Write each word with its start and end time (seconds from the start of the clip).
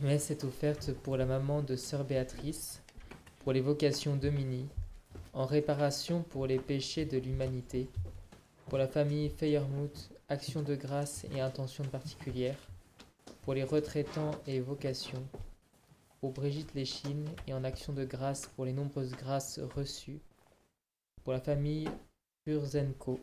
Messe 0.00 0.30
est 0.30 0.44
offerte 0.44 0.92
pour 0.92 1.16
la 1.16 1.26
maman 1.26 1.60
de 1.60 1.74
Sœur 1.74 2.04
Béatrice, 2.04 2.80
pour 3.40 3.52
les 3.52 3.60
vocations 3.60 4.14
Domini, 4.14 4.68
en 5.32 5.44
réparation 5.44 6.22
pour 6.22 6.46
les 6.46 6.60
péchés 6.60 7.04
de 7.04 7.18
l'humanité, 7.18 7.88
pour 8.68 8.78
la 8.78 8.86
famille 8.86 9.28
Feyermuth, 9.28 10.10
action 10.28 10.62
de 10.62 10.76
grâce 10.76 11.26
et 11.34 11.40
intention 11.40 11.82
particulière, 11.82 12.56
pour 13.42 13.54
les 13.54 13.64
retraitants 13.64 14.30
et 14.46 14.60
vocations, 14.60 15.26
pour 16.20 16.30
Brigitte 16.30 16.74
Léchine 16.74 17.28
et 17.48 17.52
en 17.52 17.64
action 17.64 17.92
de 17.92 18.04
grâce 18.04 18.46
pour 18.54 18.66
les 18.66 18.72
nombreuses 18.72 19.16
grâces 19.16 19.58
reçues, 19.74 20.20
pour 21.24 21.32
la 21.32 21.40
famille 21.40 21.88
Urzenko. 22.46 23.18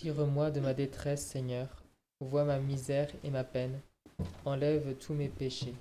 Tire-moi 0.00 0.52
de 0.52 0.60
ma 0.60 0.74
détresse, 0.74 1.26
Seigneur, 1.26 1.66
vois 2.20 2.44
ma 2.44 2.60
misère 2.60 3.08
et 3.24 3.30
ma 3.30 3.42
peine, 3.42 3.80
enlève 4.44 4.94
tous 4.94 5.12
mes 5.12 5.28
péchés. 5.28 5.74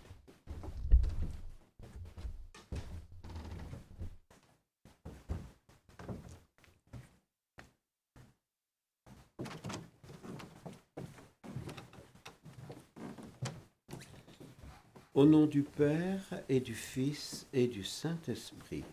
Au 15.14 15.26
nom 15.28 15.46
du 15.46 15.62
Père 15.62 16.42
et 16.50 16.60
du 16.60 16.74
Fils 16.74 17.46
et 17.54 17.68
du 17.68 17.84
Saint-Esprit, 17.84 18.84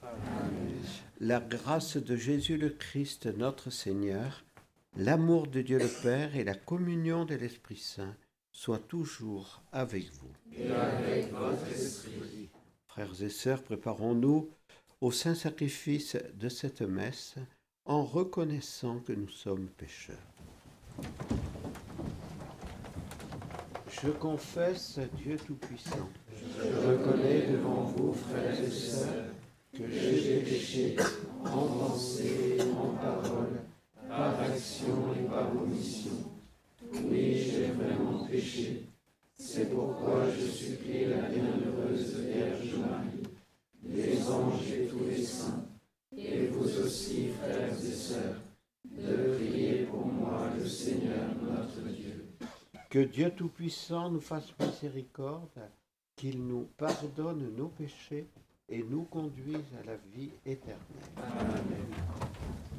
la 1.19 1.41
grâce 1.41 1.97
de 1.97 2.15
Jésus 2.15 2.59
le 2.59 2.69
Christ 2.69 3.25
notre 3.25 3.71
Seigneur, 3.71 4.45
l'amour 4.97 5.47
de 5.47 5.61
Dieu 5.63 5.79
le 5.79 6.03
Père 6.03 6.37
et 6.37 6.45
la 6.45 6.55
communion 6.55 7.25
de 7.25 7.35
l'Esprit 7.35 7.77
Saint 7.77 8.15
soient 8.53 8.79
toujours 8.79 9.63
avec 9.73 10.11
vous. 10.13 10.33
Et 10.57 10.71
avec 10.71 11.33
votre 11.33 11.67
esprit. 11.69 12.49
Frères 12.87 13.23
et 13.23 13.29
sœurs, 13.29 13.63
préparons-nous 13.63 14.49
au 15.01 15.11
saint 15.11 15.35
sacrifice 15.35 16.17
de 16.35 16.49
cette 16.49 16.83
messe 16.83 17.35
en 17.85 18.05
reconnaissant 18.05 19.01
que 19.01 19.13
nous 19.13 19.29
sommes 19.29 19.69
pécheurs. 19.77 20.17
Je 23.91 24.11
confesse 24.11 25.01
Dieu 25.17 25.37
Tout-Puissant. 25.37 26.09
Je 26.33 26.69
reconnais 26.87 27.49
devant 27.49 27.83
vous, 27.83 28.13
frères 28.13 28.61
et 28.61 28.71
sœurs, 28.71 29.27
que 29.73 29.91
j'ai 29.91 30.41
péché 30.41 30.97
en 31.45 31.67
pensée, 31.67 32.59
en 32.77 32.91
parole, 32.95 33.61
par 34.17 34.41
action 34.41 35.13
et 35.19 35.29
par 35.29 35.51
omission. 35.57 36.13
Oui, 36.93 37.35
j'ai 37.39 37.67
vraiment 37.67 38.25
péché. 38.27 38.85
C'est 39.37 39.75
pourquoi 39.75 40.31
je 40.31 40.47
supplie 40.47 41.07
la 41.07 41.23
bienheureuse 41.23 42.21
Vierge 42.21 42.77
Marie, 42.79 43.23
les 43.83 44.31
anges 44.31 44.71
et 44.71 44.87
tous 44.87 45.05
les 45.05 45.23
saints, 45.23 45.67
et 46.17 46.47
vous 46.47 46.79
aussi, 46.81 47.29
frères 47.29 47.73
et 47.73 47.93
sœurs, 47.93 48.41
de 48.85 49.37
prier 49.37 49.85
pour 49.85 50.07
moi 50.07 50.49
le 50.57 50.67
Seigneur 50.67 51.27
notre 51.43 51.89
Dieu. 51.93 52.25
Que 52.89 53.01
Dieu 53.01 53.33
Tout-Puissant 53.37 54.11
nous 54.11 54.21
fasse 54.21 54.53
miséricorde, 54.61 55.69
qu'il 56.15 56.47
nous 56.47 56.69
pardonne 56.77 57.53
nos 57.57 57.69
péchés 57.69 58.29
et 58.69 58.85
nous 58.85 59.03
conduise 59.05 59.75
à 59.83 59.85
la 59.85 59.97
vie 60.15 60.31
éternelle. 60.47 60.79
Amen. 61.17 62.74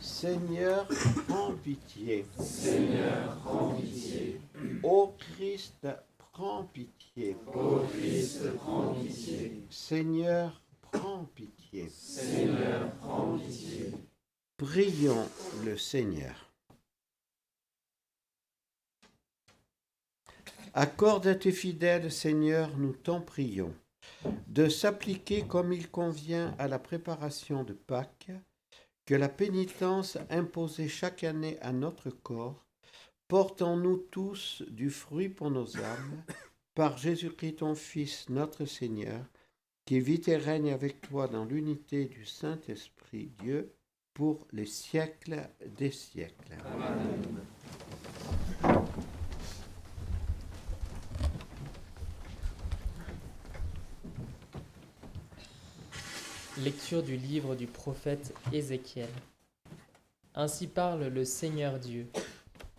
Seigneur, 0.00 0.86
prends 1.26 1.52
pitié. 1.52 2.26
Seigneur, 2.38 3.36
prends 3.44 3.74
pitié. 3.74 4.40
Ô 4.82 5.14
Christ, 5.18 5.86
prends 6.18 6.64
pitié. 6.64 7.36
Ô 7.54 7.80
Christ, 7.90 8.54
prends 8.56 8.94
pitié. 8.94 9.62
Seigneur, 9.70 10.60
prends 10.92 11.24
pitié. 11.34 11.88
Seigneur, 11.88 12.92
prends 13.00 13.38
pitié. 13.38 13.92
Prions 14.56 15.28
le 15.64 15.76
Seigneur. 15.76 16.52
Accorde 20.74 21.26
à 21.26 21.34
tes 21.34 21.52
fidèles, 21.52 22.12
Seigneur, 22.12 22.76
nous 22.76 22.92
t'en 22.92 23.20
prions, 23.20 23.74
de 24.46 24.68
s'appliquer 24.68 25.46
comme 25.46 25.72
il 25.72 25.90
convient 25.90 26.54
à 26.58 26.68
la 26.68 26.78
préparation 26.78 27.64
de 27.64 27.72
Pâques, 27.72 28.30
que 29.08 29.14
la 29.14 29.30
pénitence 29.30 30.18
imposée 30.28 30.86
chaque 30.86 31.24
année 31.24 31.56
à 31.62 31.72
notre 31.72 32.10
corps 32.10 32.66
porte 33.26 33.62
en 33.62 33.78
nous 33.78 33.96
tous 33.96 34.62
du 34.68 34.90
fruit 34.90 35.30
pour 35.30 35.50
nos 35.50 35.78
âmes, 35.78 36.22
par 36.74 36.98
Jésus-Christ 36.98 37.60
ton 37.60 37.74
Fils, 37.74 38.28
notre 38.28 38.66
Seigneur, 38.66 39.24
qui 39.86 39.98
vit 39.98 40.20
et 40.26 40.36
règne 40.36 40.74
avec 40.74 41.00
toi 41.00 41.26
dans 41.26 41.46
l'unité 41.46 42.04
du 42.04 42.26
Saint-Esprit, 42.26 43.32
Dieu, 43.38 43.72
pour 44.12 44.46
les 44.52 44.66
siècles 44.66 45.48
des 45.78 45.90
siècles. 45.90 46.58
Amen. 46.66 47.46
Lecture 56.64 57.04
du 57.04 57.16
livre 57.16 57.54
du 57.54 57.68
prophète 57.68 58.34
Ézéchiel. 58.52 59.08
Ainsi 60.34 60.66
parle 60.66 61.04
le 61.04 61.24
Seigneur 61.24 61.78
Dieu. 61.78 62.08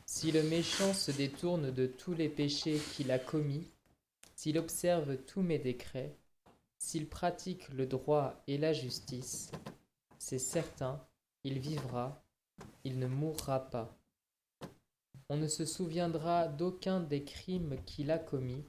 Si 0.05 0.33
le 0.33 0.43
méchant 0.43 0.93
se 0.93 1.11
détourne 1.11 1.71
de 1.71 1.87
tous 1.87 2.13
les 2.13 2.27
péchés 2.27 2.77
qu'il 2.91 3.09
a 3.09 3.19
commis, 3.19 3.65
s'il 4.35 4.57
observe 4.57 5.15
tous 5.15 5.41
mes 5.41 5.59
décrets, 5.59 6.13
s'il 6.77 7.07
pratique 7.07 7.69
le 7.69 7.85
droit 7.85 8.43
et 8.47 8.57
la 8.57 8.73
justice, 8.73 9.49
c'est 10.17 10.39
certain, 10.39 11.01
il 11.45 11.59
vivra, 11.59 12.21
il 12.83 12.99
ne 12.99 13.07
mourra 13.07 13.69
pas. 13.69 13.97
On 15.29 15.37
ne 15.37 15.47
se 15.47 15.65
souviendra 15.65 16.49
d'aucun 16.49 16.99
des 16.99 17.23
crimes 17.23 17.77
qu'il 17.85 18.11
a 18.11 18.19
commis, 18.19 18.65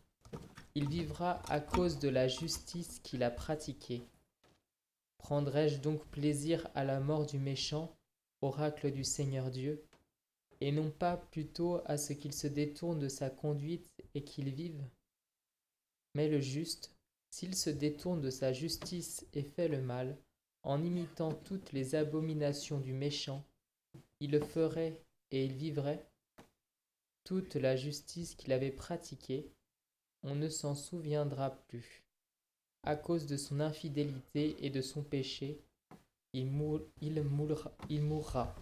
il 0.77 0.89
vivra 0.89 1.43
à 1.49 1.59
cause 1.59 1.99
de 1.99 2.09
la 2.09 2.29
justice 2.29 3.01
qu'il 3.03 3.25
a 3.25 3.31
pratiquée. 3.33 4.05
Prendrai-je 5.23 5.79
donc 5.79 6.05
plaisir 6.07 6.69
à 6.75 6.83
la 6.83 6.99
mort 6.99 7.25
du 7.25 7.39
méchant, 7.39 7.95
oracle 8.41 8.91
du 8.91 9.05
Seigneur 9.05 9.51
Dieu, 9.51 9.85
et 10.61 10.73
non 10.73 10.91
pas 10.91 11.17
plutôt 11.17 11.81
à 11.85 11.99
ce 11.99 12.15
qu'il 12.15 12.33
se 12.33 12.47
détourne 12.49 12.99
de 12.99 13.09
sa 13.09 13.31
conduite 13.31 13.93
et 14.15 14.25
qu'il 14.25 14.51
vive? 14.51 14.83
Mais 16.15 16.27
le 16.27 16.41
juste, 16.41 16.97
s'il 17.31 17.55
se 17.55 17.71
détourne 17.71 18.21
de 18.21 18.31
sa 18.31 18.53
justice 18.53 19.25
et 19.33 19.45
fait 19.45 19.69
le 19.69 19.81
mal, 19.81 20.17
en 20.65 20.83
imitant 20.83 21.33
toutes 21.33 21.73
les 21.73 21.95
abominations 21.95 22.81
du 22.81 22.93
méchant, 22.93 23.45
il 24.19 24.33
le 24.33 24.41
ferait 24.41 25.01
et 25.31 25.45
il 25.45 25.53
vivrait? 25.53 26.05
Toute 27.25 27.55
la 27.55 27.77
justice 27.77 28.35
qu'il 28.35 28.53
avait 28.53 28.73
pratiquée, 28.73 29.53
on 30.25 30.35
ne 30.35 30.49
s'en 30.49 30.75
souviendra 30.75 31.51
plus 31.69 32.03
à 32.83 32.97
cause 32.97 33.27
de 33.27 33.37
son 33.37 33.61
infidélité 33.61 34.57
et 34.65 34.71
de 34.71 34.81
son 34.81 35.03
péché, 35.03 35.61
il, 36.33 36.47
mour, 36.47 36.81
il, 37.01 37.23
mourra, 37.23 37.73
il 37.89 38.03
mourra. 38.03 38.55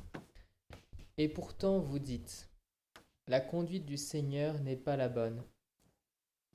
Et 1.17 1.29
pourtant 1.29 1.79
vous 1.79 1.99
dites, 1.99 2.49
la 3.27 3.41
conduite 3.41 3.87
du 3.87 3.97
Seigneur 3.97 4.59
n'est 4.61 4.77
pas 4.77 4.97
la 4.97 5.09
bonne. 5.09 5.43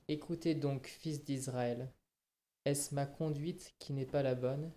Écoutez 0.08 0.54
donc, 0.54 0.86
fils 0.86 1.24
d'Israël, 1.24 1.90
est-ce 2.64 2.94
ma 2.94 3.06
conduite 3.06 3.74
qui 3.78 3.92
n'est 3.92 4.06
pas 4.06 4.22
la 4.22 4.34
bonne? 4.34 4.70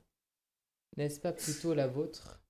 N'est-ce 0.95 1.19
pas 1.19 1.33
plutôt 1.33 1.73
la 1.73 1.87
vôtre? 1.87 2.41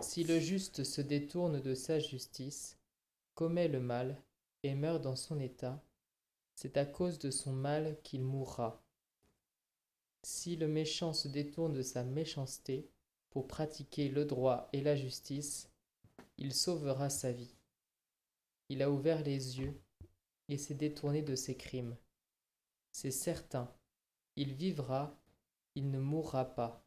Si 0.00 0.24
le 0.24 0.38
juste 0.38 0.84
se 0.84 1.00
détourne 1.00 1.60
de 1.60 1.74
sa 1.74 1.98
justice, 1.98 2.78
commet 3.34 3.68
le 3.68 3.80
mal 3.80 4.20
et 4.62 4.74
meurt 4.74 5.02
dans 5.02 5.16
son 5.16 5.40
état, 5.40 5.82
c'est 6.54 6.76
à 6.76 6.84
cause 6.84 7.18
de 7.18 7.30
son 7.30 7.52
mal 7.52 7.96
qu'il 8.02 8.22
mourra. 8.22 8.82
Si 10.22 10.56
le 10.56 10.68
méchant 10.68 11.12
se 11.12 11.28
détourne 11.28 11.72
de 11.72 11.82
sa 11.82 12.04
méchanceté 12.04 12.88
pour 13.30 13.46
pratiquer 13.46 14.08
le 14.08 14.24
droit 14.24 14.68
et 14.72 14.80
la 14.80 14.96
justice, 14.96 15.70
il 16.36 16.54
sauvera 16.54 17.10
sa 17.10 17.32
vie. 17.32 17.54
Il 18.68 18.82
a 18.82 18.90
ouvert 18.90 19.22
les 19.22 19.58
yeux 19.58 19.80
et 20.48 20.58
s'est 20.58 20.74
détourné 20.74 21.22
de 21.22 21.34
ses 21.34 21.56
crimes. 21.56 21.96
C'est 22.92 23.10
certain, 23.10 23.72
il 24.36 24.54
vivra, 24.54 25.16
il 25.74 25.90
ne 25.90 25.98
mourra 25.98 26.44
pas. 26.44 26.84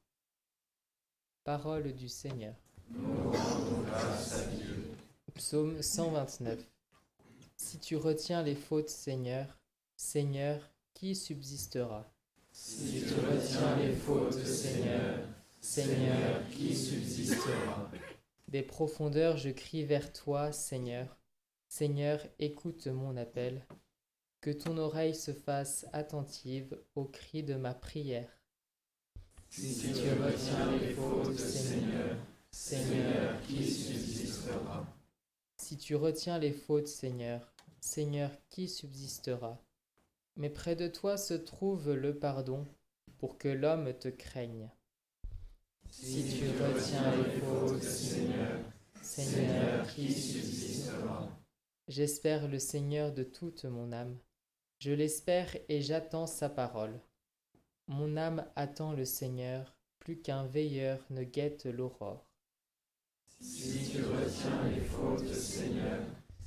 Parole 1.44 1.94
du 1.94 2.10
Seigneur. 2.10 2.56
Psaume 5.34 5.82
129. 5.82 6.60
Si 7.58 7.80
tu 7.80 7.96
retiens 7.96 8.44
les 8.44 8.56
fautes, 8.56 8.90
Seigneur, 8.90 9.60
Seigneur, 9.96 10.70
qui 10.94 11.16
subsistera? 11.16 12.12
Si 12.72 13.02
tu 13.02 13.14
retiens 13.16 13.76
les 13.76 13.94
fautes, 13.94 14.46
Seigneur, 14.46 15.20
Seigneur, 15.60 16.42
qui 16.52 16.74
subsistera 16.74 17.92
Des 18.48 18.62
profondeurs, 18.62 19.36
je 19.36 19.50
crie 19.50 19.84
vers 19.84 20.14
toi, 20.14 20.54
Seigneur. 20.54 21.18
Seigneur, 21.68 22.26
écoute 22.40 22.88
mon 22.88 23.18
appel. 23.18 23.68
Que 24.40 24.52
ton 24.52 24.78
oreille 24.78 25.16
se 25.16 25.34
fasse 25.34 25.86
attentive 25.92 26.80
au 26.96 27.04
cri 27.04 27.44
de 27.44 27.56
ma 27.56 27.74
prière. 27.74 28.40
Si 29.50 29.92
tu 29.92 30.10
retiens 30.24 30.72
les 30.80 30.94
fautes, 30.94 31.38
Seigneur, 31.38 32.16
Seigneur, 32.52 33.42
qui 33.48 33.70
subsistera 33.70 34.86
Si 35.58 35.76
tu 35.76 35.96
retiens 35.96 36.40
les 36.40 36.54
fautes, 36.54 36.88
Seigneur, 36.88 37.54
Seigneur, 37.82 38.32
qui 38.50 38.70
subsistera 38.70 39.62
Mais 40.38 40.50
près 40.50 40.76
de 40.76 40.88
toi 40.88 41.18
se 41.18 41.34
trouve 41.34 41.94
le 41.94 42.18
pardon, 42.18 42.68
pour 43.18 43.38
que 43.38 43.50
l'homme 43.50 43.94
te 43.94 44.08
craigne. 44.08 44.70
Si 45.90 46.24
tu 46.24 46.46
retiens 46.64 47.16
les 47.18 47.42
fautes, 47.42 47.84
Seigneur, 47.84 48.60
Seigneur, 49.02 49.88
qui 49.88 50.12
subsistera? 50.12 51.30
J'espère 51.88 52.48
le 52.48 52.60
Seigneur 52.60 53.12
de 53.12 53.24
toute 53.24 53.66
mon 53.66 53.92
âme. 53.92 54.18
Je 54.80 54.92
l'espère 54.92 55.56
et 55.70 55.82
j'attends 55.82 56.28
sa 56.28 56.50
parole. 56.50 57.00
Mon 57.88 58.16
âme 58.16 58.46
attend 58.56 58.94
le 58.94 59.06
Seigneur, 59.06 59.76
plus 60.00 60.20
qu'un 60.20 60.48
veilleur 60.48 61.06
ne 61.10 61.24
guette 61.24 61.66
l'aurore. 61.66 62.26
Si 63.40 63.92
tu 63.92 64.04
retiens 64.04 64.70
les 64.74 64.82
fautes, 64.86 65.34
Seigneur, 65.34 66.00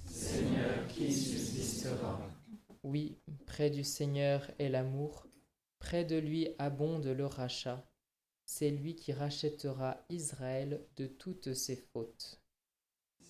Seigneur, 0.07 0.87
qui 0.89 1.13
subsistera? 1.13 2.19
Oui, 2.85 3.17
près 3.47 3.71
du 3.71 3.83
Seigneur 3.83 4.51
est 4.59 4.69
l'amour, 4.69 5.27
près 5.79 6.05
de 6.05 6.17
lui 6.17 6.49
abonde 6.59 7.07
le 7.07 7.25
rachat. 7.25 7.83
C'est 8.45 8.71
lui 8.71 8.95
qui 8.95 9.15
rachètera 9.15 9.97
Israël 10.11 10.83
de 10.99 11.07
toutes 11.07 11.55
ses 11.55 11.77
fautes. 11.77 12.43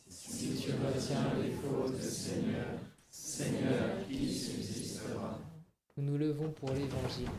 Si 0.09 0.56
tu 0.61 0.73
retiens 0.73 1.33
les 1.41 1.53
fautes, 1.53 2.03
Seigneur, 2.03 2.67
Seigneur, 3.09 4.05
qui 4.09 4.35
subsistera 4.35 5.39
Nous 5.97 6.03
nous 6.03 6.19
levons 6.19 6.51
pour 6.51 6.71
l'Évangile. 6.71 7.31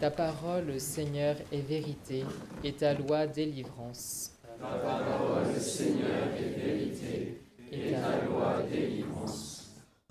Ta 0.00 0.10
parole, 0.10 0.80
Seigneur, 0.80 1.36
est 1.52 1.60
vérité, 1.60 2.24
et 2.64 2.72
ta 2.72 2.94
loi 2.94 3.26
délivrance. 3.26 4.32
Ta 4.58 4.78
parole, 4.78 5.54
Seigneur, 5.60 6.34
est 6.38 6.58
vérité, 6.58 7.42
et 7.70 7.92
ta 7.92 8.24
loi 8.24 8.62
délivrance. 8.62 9.57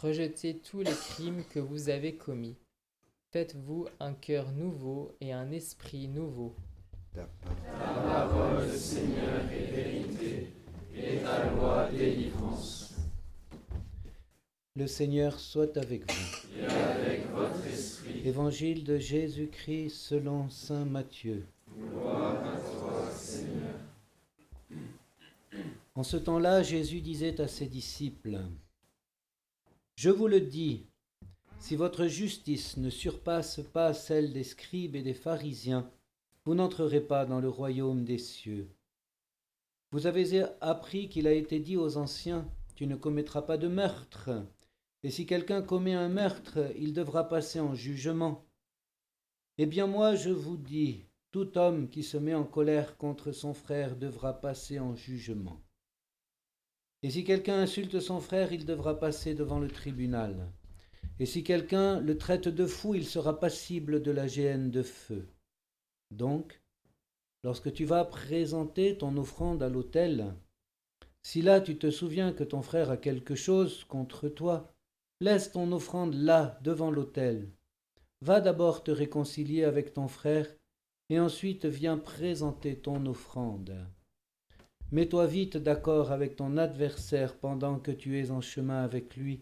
Rejetez 0.04 0.60
tous 0.60 0.82
les 0.82 0.92
crimes 0.92 1.44
que 1.50 1.58
vous 1.60 1.90
avez 1.90 2.14
commis. 2.14 2.56
Faites-vous 3.32 3.88
un 4.00 4.14
cœur 4.14 4.52
nouveau 4.52 5.16
et 5.22 5.34
un 5.34 5.50
esprit 5.50 6.08
nouveau. 6.08 6.54
Ta 7.16 7.28
parole, 7.74 8.70
Seigneur, 8.70 9.42
est 9.52 9.72
vérité, 9.72 10.54
et 10.96 11.18
ta 11.18 11.50
loi 11.50 11.90
délivrance. 11.90 12.94
Le 14.76 14.86
Seigneur 14.86 15.40
soit 15.40 15.76
avec 15.78 16.04
vous. 16.12 16.60
Et 16.60 16.66
avec 16.66 17.32
votre 17.32 17.66
esprit, 17.66 18.22
Évangile 18.24 18.84
de 18.84 19.00
Jésus-Christ 19.00 19.90
selon 19.90 20.48
Saint 20.52 20.86
Matthieu. 20.86 21.44
gloire 21.76 22.46
à 22.46 22.56
toi, 22.56 23.10
Seigneur. 23.12 23.80
En 25.96 26.04
ce 26.04 26.18
temps-là, 26.18 26.62
Jésus 26.62 27.02
disait 27.02 27.42
à 27.42 27.48
ses 27.48 27.66
disciples, 27.66 28.38
Je 29.98 30.12
vous 30.12 30.28
le 30.28 30.42
dis, 30.42 30.86
si 31.58 31.76
votre 31.76 32.06
justice 32.06 32.78
ne 32.78 32.92
surpasse 32.92 33.62
pas 33.74 33.96
celle 33.96 34.32
des 34.32 34.44
scribes 34.44 34.96
et 34.96 35.02
des 35.02 35.16
pharisiens, 35.16 35.90
vous 36.46 36.54
n'entrerez 36.54 37.02
pas 37.02 37.26
dans 37.26 37.40
le 37.40 37.50
royaume 37.50 38.06
des 38.06 38.20
cieux. 38.20 38.70
Vous 39.90 40.06
avez 40.06 40.46
appris 40.62 41.10
qu'il 41.10 41.26
a 41.26 41.32
été 41.32 41.60
dit 41.60 41.78
aux 41.78 41.98
anciens, 41.98 42.48
Tu 42.76 42.86
ne 42.86 42.96
commettras 42.96 43.42
pas 43.42 43.58
de 43.58 43.68
meurtre, 43.68 44.30
et 45.02 45.10
si 45.10 45.26
quelqu'un 45.26 45.64
commet 45.64 45.96
un 45.96 46.10
meurtre, 46.10 46.60
il 46.78 46.94
devra 46.94 47.28
passer 47.28 47.60
en 47.60 47.74
jugement. 47.74 48.46
Eh 49.58 49.66
bien 49.66 49.88
moi 49.88 50.14
je 50.14 50.30
vous 50.30 50.58
dis, 50.58 51.06
tout 51.32 51.58
homme 51.58 51.90
qui 51.90 52.04
se 52.04 52.18
met 52.18 52.36
en 52.36 52.44
colère 52.44 52.98
contre 52.98 53.32
son 53.32 53.56
frère 53.56 53.96
devra 53.96 54.40
passer 54.42 54.78
en 54.78 54.96
jugement. 54.96 55.60
Et 57.04 57.12
si 57.12 57.24
quelqu'un 57.24 57.60
insulte 57.60 58.00
son 58.00 58.20
frère, 58.20 58.52
il 58.54 58.66
devra 58.66 59.00
passer 59.00 59.36
devant 59.36 59.60
le 59.60 59.68
tribunal. 59.68 60.52
Et 61.20 61.26
si 61.26 61.44
quelqu'un 61.44 62.00
le 62.00 62.18
traite 62.18 62.48
de 62.48 62.66
fou, 62.66 62.96
il 62.96 63.06
sera 63.06 63.40
passible 63.40 64.02
de 64.02 64.12
la 64.12 64.28
géhenne 64.28 64.72
de 64.72 64.84
feu. 64.84 65.28
Donc, 66.12 66.62
lorsque 67.44 67.74
tu 67.74 67.86
vas 67.86 68.06
présenter 68.06 68.98
ton 68.98 69.16
offrande 69.18 69.62
à 69.62 69.70
l'autel, 69.70 70.34
si 71.24 71.42
là 71.42 71.60
tu 71.60 71.78
te 71.78 71.92
souviens 71.92 72.34
que 72.34 72.44
ton 72.44 72.62
frère 72.62 72.90
a 72.90 72.98
quelque 72.98 73.36
chose 73.36 73.84
contre 73.84 74.30
toi, 74.30 74.72
laisse 75.20 75.52
ton 75.52 75.72
offrande 75.72 76.14
là, 76.14 76.60
devant 76.64 76.92
l'autel. 76.92 77.52
Va 78.22 78.42
d'abord 78.42 78.84
te 78.84 78.92
réconcilier 78.92 79.64
avec 79.64 79.94
ton 79.94 80.08
frère, 80.08 80.48
et 81.10 81.20
ensuite 81.20 81.66
viens 81.66 81.98
présenter 81.98 82.80
ton 82.80 83.06
offrande. 83.06 83.88
Mets-toi 84.92 85.28
vite 85.28 85.58
d'accord 85.58 86.12
avec 86.12 86.36
ton 86.36 86.58
adversaire 86.58 87.36
pendant 87.36 87.80
que 87.80 87.92
tu 87.92 88.20
es 88.20 88.32
en 88.32 88.42
chemin 88.42 88.84
avec 88.84 89.18
lui, 89.18 89.42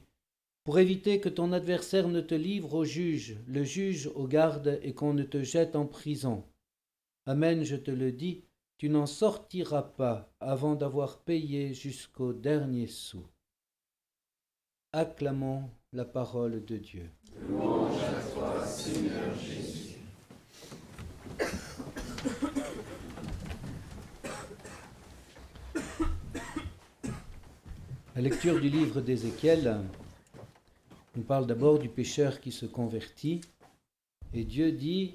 pour 0.64 0.80
éviter 0.80 1.20
que 1.20 1.30
ton 1.30 1.52
adversaire 1.52 2.08
ne 2.08 2.22
te 2.22 2.34
livre 2.34 2.74
au 2.74 2.84
juge, 2.84 3.38
le 3.48 3.64
juge 3.64 4.10
au 4.16 4.28
garde, 4.28 4.80
et 4.82 4.94
qu'on 4.94 5.14
ne 5.14 5.24
te 5.24 5.44
jette 5.44 5.76
en 5.76 5.86
prison. 5.86 6.44
Amen, 7.28 7.64
je 7.64 7.76
te 7.76 7.92
le 7.92 8.12
dis, 8.12 8.44
tu 8.78 8.90
n'en 8.90 9.06
sortiras 9.06 9.84
pas 9.84 10.32
avant 10.40 10.76
d'avoir 10.76 11.20
payé 11.20 11.74
jusqu'au 11.74 12.34
dernier 12.34 12.88
sou. 12.88 13.24
Acclamons 14.94 15.70
la 15.94 16.06
parole 16.06 16.66
de 16.66 16.78
Dieu 16.78 17.10
à 18.06 18.34
toi, 18.34 18.66
Seigneur 18.66 19.36
Jésus. 19.36 19.98
La 28.15 28.15
lecture 28.26 28.60
du 28.60 28.70
livre 28.70 29.02
d'Ézéchiel 29.02 29.82
nous 31.16 31.22
parle 31.22 31.46
d'abord 31.46 31.78
du 31.78 31.90
pécheur 31.90 32.42
qui 32.42 32.52
se 32.52 32.66
convertit, 32.66 33.42
et 34.34 34.44
Dieu 34.44 34.72
dit, 34.72 35.14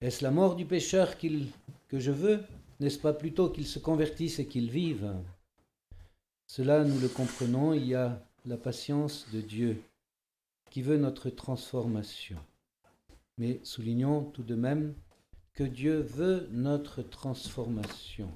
est-ce 0.00 0.22
la 0.22 0.30
mort 0.30 0.54
du 0.54 0.64
pécheur 0.64 1.18
que 1.18 1.98
je 1.98 2.12
veux? 2.12 2.44
N'est-ce 2.78 3.00
pas 3.00 3.12
plutôt 3.12 3.50
qu'il 3.50 3.66
se 3.66 3.80
convertisse 3.80 4.38
et 4.38 4.46
qu'il 4.46 4.70
vive? 4.70 5.16
Cela, 6.46 6.84
nous 6.84 7.00
le 7.00 7.08
comprenons, 7.08 7.74
il 7.74 7.86
y 7.86 7.96
a 7.96 8.24
la 8.46 8.56
patience 8.56 9.26
de 9.32 9.40
Dieu 9.40 9.82
qui 10.70 10.80
veut 10.80 10.96
notre 10.96 11.30
transformation. 11.30 12.38
Mais 13.36 13.58
soulignons 13.64 14.22
tout 14.26 14.44
de 14.44 14.54
même 14.54 14.94
que 15.54 15.64
Dieu 15.64 16.02
veut 16.02 16.46
notre 16.52 17.02
transformation. 17.02 18.30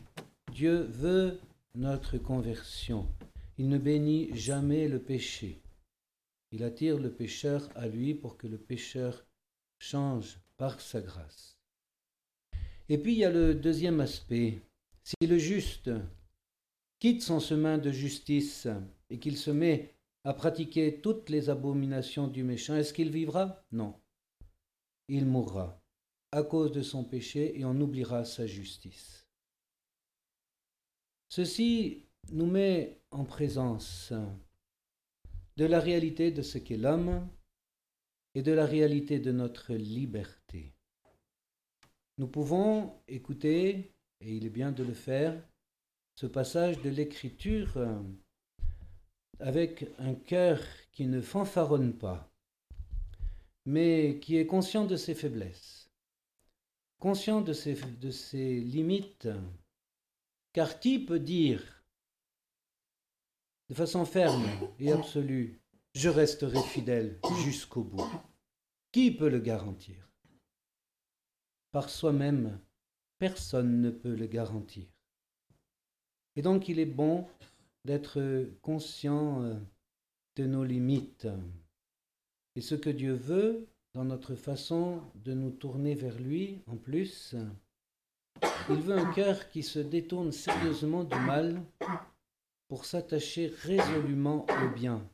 Dieu 0.53 0.89
veut 0.91 1.39
notre 1.77 2.19
conversion. 2.19 3.07
Il 3.59 3.69
ne 3.69 3.79
bénit 3.79 4.35
jamais 4.37 4.87
le 4.89 5.03
péché. 5.03 5.61
Il 6.53 6.63
attire 6.63 6.99
le 6.99 7.13
pécheur 7.13 7.69
à 7.75 7.89
lui 7.89 8.15
pour 8.15 8.39
que 8.39 8.47
le 8.47 8.57
pécheur 8.57 9.27
change 9.79 10.39
par 10.57 10.81
sa 10.81 11.01
grâce. 11.01 11.59
Et 12.89 12.99
puis 12.99 13.13
il 13.13 13.19
y 13.19 13.25
a 13.25 13.31
le 13.31 13.55
deuxième 13.55 14.01
aspect. 14.01 14.63
Si 15.03 15.27
le 15.27 15.39
juste 15.39 15.91
quitte 17.01 17.23
son 17.23 17.41
chemin 17.41 17.79
de 17.79 17.91
justice 17.91 18.69
et 19.11 19.19
qu'il 19.19 19.37
se 19.37 19.51
met 19.51 19.95
à 20.25 20.35
pratiquer 20.35 21.01
toutes 21.01 21.29
les 21.29 21.51
abominations 21.51 22.29
du 22.29 22.45
méchant, 22.45 22.77
est-ce 22.77 22.95
qu'il 22.95 23.11
vivra? 23.11 23.65
Non. 23.73 23.95
Il 25.09 25.27
mourra 25.27 25.83
à 26.33 26.43
cause 26.43 26.73
de 26.73 26.83
son 26.83 27.05
péché 27.05 27.59
et 27.59 27.65
on 27.65 27.81
oubliera 27.81 28.25
sa 28.25 28.47
justice. 28.47 29.27
Ceci 31.29 32.08
nous 32.33 32.47
met 32.47 33.01
en 33.11 33.25
présence 33.25 34.13
de 35.57 35.65
la 35.65 35.81
réalité 35.81 36.31
de 36.31 36.43
ce 36.43 36.59
qu'est 36.59 36.77
l'homme 36.77 37.29
et 38.35 38.43
de 38.43 38.53
la 38.53 38.67
réalité 38.67 39.19
de 39.19 39.33
notre 39.33 39.75
liberté. 39.75 40.75
Nous 42.19 42.29
pouvons 42.29 43.01
écouter, 43.09 43.93
et 44.21 44.37
il 44.37 44.45
est 44.45 44.51
bien 44.51 44.73
de 44.73 44.83
le 44.83 44.93
faire, 44.93 45.41
ce 46.15 46.27
passage 46.27 46.81
de 46.83 46.91
l'Écriture 46.91 47.79
avec 49.41 49.87
un 49.99 50.15
cœur 50.15 50.61
qui 50.93 51.07
ne 51.07 51.21
fanfaronne 51.21 51.97
pas, 51.97 52.33
mais 53.65 54.19
qui 54.21 54.37
est 54.37 54.47
conscient 54.47 54.85
de 54.85 54.97
ses 54.97 55.15
faiblesses, 55.15 55.89
conscient 56.99 57.41
de 57.41 57.53
ses, 57.53 57.75
de 57.75 58.11
ses 58.11 58.61
limites, 58.61 59.29
car 60.53 60.81
qui 60.81 60.99
peut 60.99 61.21
dire 61.21 61.78
de 63.69 63.75
façon 63.75 64.05
ferme 64.05 64.45
et 64.79 64.93
absolue, 64.93 65.61
je 65.95 66.09
resterai 66.09 66.61
fidèle 66.63 67.19
jusqu'au 67.45 67.83
bout 67.83 68.11
Qui 68.93 69.11
peut 69.11 69.29
le 69.29 69.41
garantir? 69.41 70.09
Par 71.71 71.91
soi-même, 71.91 72.59
personne 73.19 73.81
ne 73.83 73.91
peut 73.91 74.15
le 74.15 74.27
garantir. 74.27 74.87
Et 76.37 76.43
donc 76.43 76.69
il 76.69 76.79
est 76.79 76.87
bon 76.87 77.27
d'être 77.85 78.49
conscient 78.63 79.43
euh, 79.43 79.55
de 80.37 80.47
nos 80.47 80.65
limites. 80.65 81.29
Et 82.55 82.61
ce 82.61 82.75
que 82.75 82.91
Dieu 82.91 83.13
veut 83.13 83.67
dans 83.95 84.05
notre 84.05 84.35
façon 84.35 85.03
de 85.17 85.35
nous 85.35 85.51
tourner 85.51 85.95
vers 85.95 86.19
lui, 86.19 86.63
en 86.67 86.77
plus, 86.77 87.35
il 88.71 88.77
veut 88.77 88.97
un 88.97 89.13
cœur 89.13 89.51
qui 89.51 89.63
se 89.63 89.79
détourne 89.79 90.33
sérieusement 90.33 91.05
du 91.05 91.19
mal 91.19 91.61
pour 92.69 92.85
s'attacher 92.85 93.49
résolument 93.63 94.47
au 94.63 94.75
bien. 94.75 95.09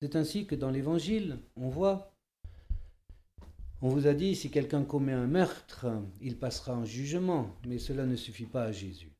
C'est 0.00 0.14
ainsi 0.14 0.46
que 0.46 0.54
dans 0.54 0.70
l'Évangile, 0.70 1.38
on 1.56 1.68
voit, 1.68 2.14
on 3.80 3.88
vous 3.88 4.06
a 4.06 4.14
dit, 4.14 4.36
si 4.36 4.50
quelqu'un 4.50 4.84
commet 4.84 5.12
un 5.12 5.26
meurtre, 5.26 5.86
il 6.20 6.38
passera 6.38 6.74
en 6.74 6.84
jugement, 6.84 7.56
mais 7.66 7.78
cela 7.78 8.06
ne 8.06 8.16
suffit 8.16 8.46
pas 8.46 8.64
à 8.64 8.72
Jésus. 8.72 9.12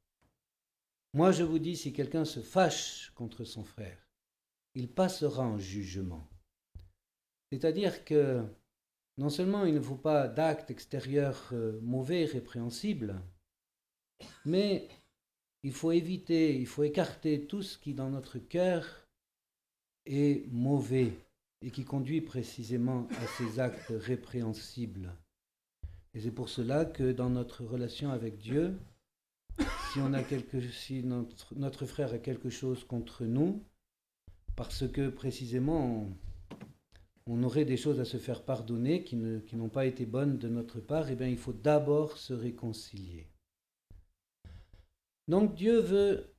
Moi, 1.14 1.32
je 1.32 1.42
vous 1.42 1.58
dis, 1.58 1.76
si 1.76 1.92
quelqu'un 1.92 2.24
se 2.24 2.40
fâche 2.40 3.10
contre 3.14 3.44
son 3.44 3.64
frère, 3.64 3.98
il 4.74 4.88
passera 4.88 5.42
en 5.42 5.58
jugement. 5.58 6.28
C'est-à-dire 7.50 8.04
que 8.04 8.44
non 9.16 9.30
seulement 9.30 9.64
il 9.64 9.74
ne 9.74 9.80
faut 9.80 9.96
pas 9.96 10.28
d'actes 10.28 10.70
extérieurs 10.70 11.48
euh, 11.52 11.80
mauvais, 11.82 12.24
répréhensibles, 12.24 13.20
mais 14.44 14.88
il 15.62 15.72
faut 15.72 15.92
éviter, 15.92 16.56
il 16.56 16.66
faut 16.66 16.84
écarter 16.84 17.46
tout 17.46 17.62
ce 17.62 17.78
qui 17.78 17.94
dans 17.94 18.10
notre 18.10 18.38
cœur 18.38 19.06
est 20.06 20.46
mauvais 20.50 21.12
et 21.62 21.70
qui 21.70 21.84
conduit 21.84 22.20
précisément 22.20 23.08
à 23.20 23.26
ces 23.26 23.58
actes 23.58 23.90
répréhensibles. 23.90 25.12
Et 26.14 26.20
c'est 26.20 26.30
pour 26.30 26.48
cela 26.48 26.84
que 26.84 27.12
dans 27.12 27.30
notre 27.30 27.64
relation 27.64 28.10
avec 28.10 28.38
Dieu, 28.38 28.78
si, 29.92 29.98
on 29.98 30.12
a 30.12 30.22
quelque, 30.22 30.60
si 30.70 31.02
notre, 31.02 31.86
frère 31.86 32.12
a 32.12 32.18
quelque 32.18 32.50
chose 32.50 32.84
contre 32.84 33.24
nous, 33.24 33.62
parce 34.54 34.88
que 34.88 35.08
précisément 35.08 36.08
on, 37.26 37.42
aurait 37.42 37.64
des 37.64 37.76
choses 37.76 38.00
à 38.00 38.04
se 38.04 38.16
faire 38.16 38.42
pardonner 38.42 39.02
qui, 39.02 39.18
qui 39.46 39.56
n'ont 39.56 39.68
pas 39.68 39.86
été 39.86 40.06
bonnes 40.06 40.38
de 40.38 40.48
notre 40.48 40.80
part, 40.80 41.10
eh 41.10 41.16
bien 41.16 41.28
il 41.28 41.36
faut 41.36 41.52
d'abord 41.52 42.16
se 42.16 42.32
réconcilier. 42.32 43.26
Donc 45.28 45.54
Dieu 45.54 45.80
veut 45.80 46.34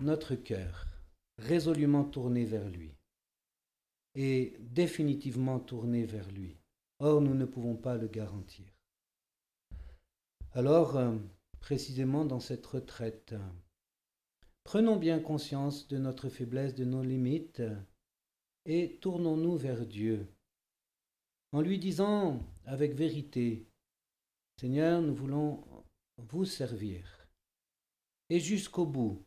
notre 0.00 0.34
cœur 0.34 0.86
résolument 1.38 2.04
tourné 2.04 2.44
vers 2.44 2.68
lui 2.68 2.92
et 4.16 4.56
définitivement 4.58 5.60
tourné 5.60 6.04
vers 6.04 6.30
lui. 6.32 6.56
Or, 6.98 7.20
nous 7.20 7.34
ne 7.34 7.44
pouvons 7.44 7.76
pas 7.76 7.96
le 7.96 8.08
garantir. 8.08 8.66
Alors, 10.52 10.96
euh, 10.96 11.16
précisément 11.60 12.24
dans 12.24 12.40
cette 12.40 12.66
retraite, 12.66 13.34
prenons 14.64 14.96
bien 14.96 15.20
conscience 15.20 15.88
de 15.88 15.98
notre 15.98 16.28
faiblesse, 16.28 16.74
de 16.74 16.84
nos 16.84 17.02
limites, 17.02 17.62
et 18.66 18.98
tournons-nous 19.00 19.56
vers 19.56 19.86
Dieu, 19.86 20.26
en 21.52 21.60
lui 21.60 21.78
disant 21.78 22.40
avec 22.64 22.94
vérité, 22.94 23.66
Seigneur, 24.60 25.02
nous 25.02 25.14
voulons 25.14 25.64
vous 26.18 26.44
servir 26.44 27.23
et 28.34 28.40
jusqu'au 28.40 28.84
bout, 28.84 29.24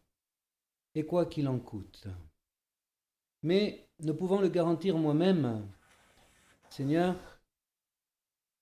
et 0.94 1.06
quoi 1.06 1.26
qu'il 1.28 1.48
en 1.48 1.60
coûte. 1.60 2.10
Mais 3.42 3.88
ne 4.02 4.12
pouvant 4.12 4.42
le 4.42 4.50
garantir 4.50 4.98
moi-même, 4.98 5.66
Seigneur, 6.70 7.16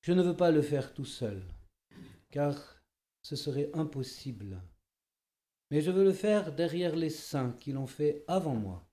je 0.01 0.13
ne 0.13 0.21
veux 0.21 0.35
pas 0.35 0.51
le 0.51 0.61
faire 0.61 0.93
tout 0.93 1.03
seul, 1.03 1.43
car 2.29 2.79
ce 3.23 3.35
serait 3.35 3.71
impossible. 3.73 4.61
Mais 5.71 5.81
je 5.81 5.89
veux 5.89 6.03
le 6.03 6.13
faire 6.13 6.53
derrière 6.53 6.95
les 6.95 7.09
saints 7.09 7.55
qui 7.59 7.71
l'ont 7.71 7.87
fait 7.87 8.23
avant 8.27 8.53
moi, 8.53 8.87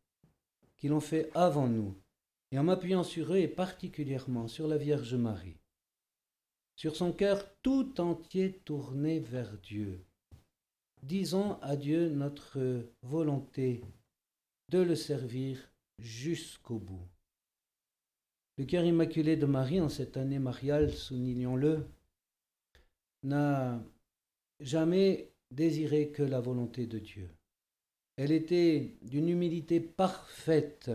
qui 0.79 0.89
l'ont 0.89 1.01
fait 1.01 1.31
avant 1.35 1.69
nous, 1.69 2.03
et 2.51 2.59
en 2.59 2.65
m'appuyant 2.65 3.05
sur 3.05 3.35
eux 3.35 3.41
et 3.41 3.49
particulièrement 3.49 4.49
sur 4.49 4.67
la 4.69 4.79
Vierge 4.79 5.17
Marie, 5.17 5.61
sur 6.77 6.97
son 6.97 7.13
cœur 7.13 7.45
tout 7.61 8.01
entier 8.01 8.63
tourné 8.65 9.21
vers 9.21 9.59
Dieu, 9.59 10.07
disons 11.03 11.61
à 11.61 11.77
Dieu 11.77 12.09
notre 12.09 12.87
volonté 13.03 13.83
de 14.69 14.79
le 14.79 14.95
servir 14.95 15.59
jusqu'au 15.99 16.79
bout. 16.79 17.07
Le 18.59 18.65
cœur 18.65 18.85
immaculé 18.85 19.37
de 19.37 19.47
Marie, 19.47 19.81
en 19.81 19.89
cette 19.89 20.17
année 20.17 20.39
mariale, 20.39 20.93
soulignons-le, 20.93 21.87
n'a 23.23 23.83
jamais 24.61 25.33
désiré 25.51 26.11
que 26.11 26.23
la 26.23 26.41
volonté 26.41 26.87
de 26.87 26.99
Dieu. 26.99 27.31
Elle 28.17 28.33
était 28.33 28.97
d'une 29.03 29.29
humilité 29.29 29.81
parfaite, 29.81 30.91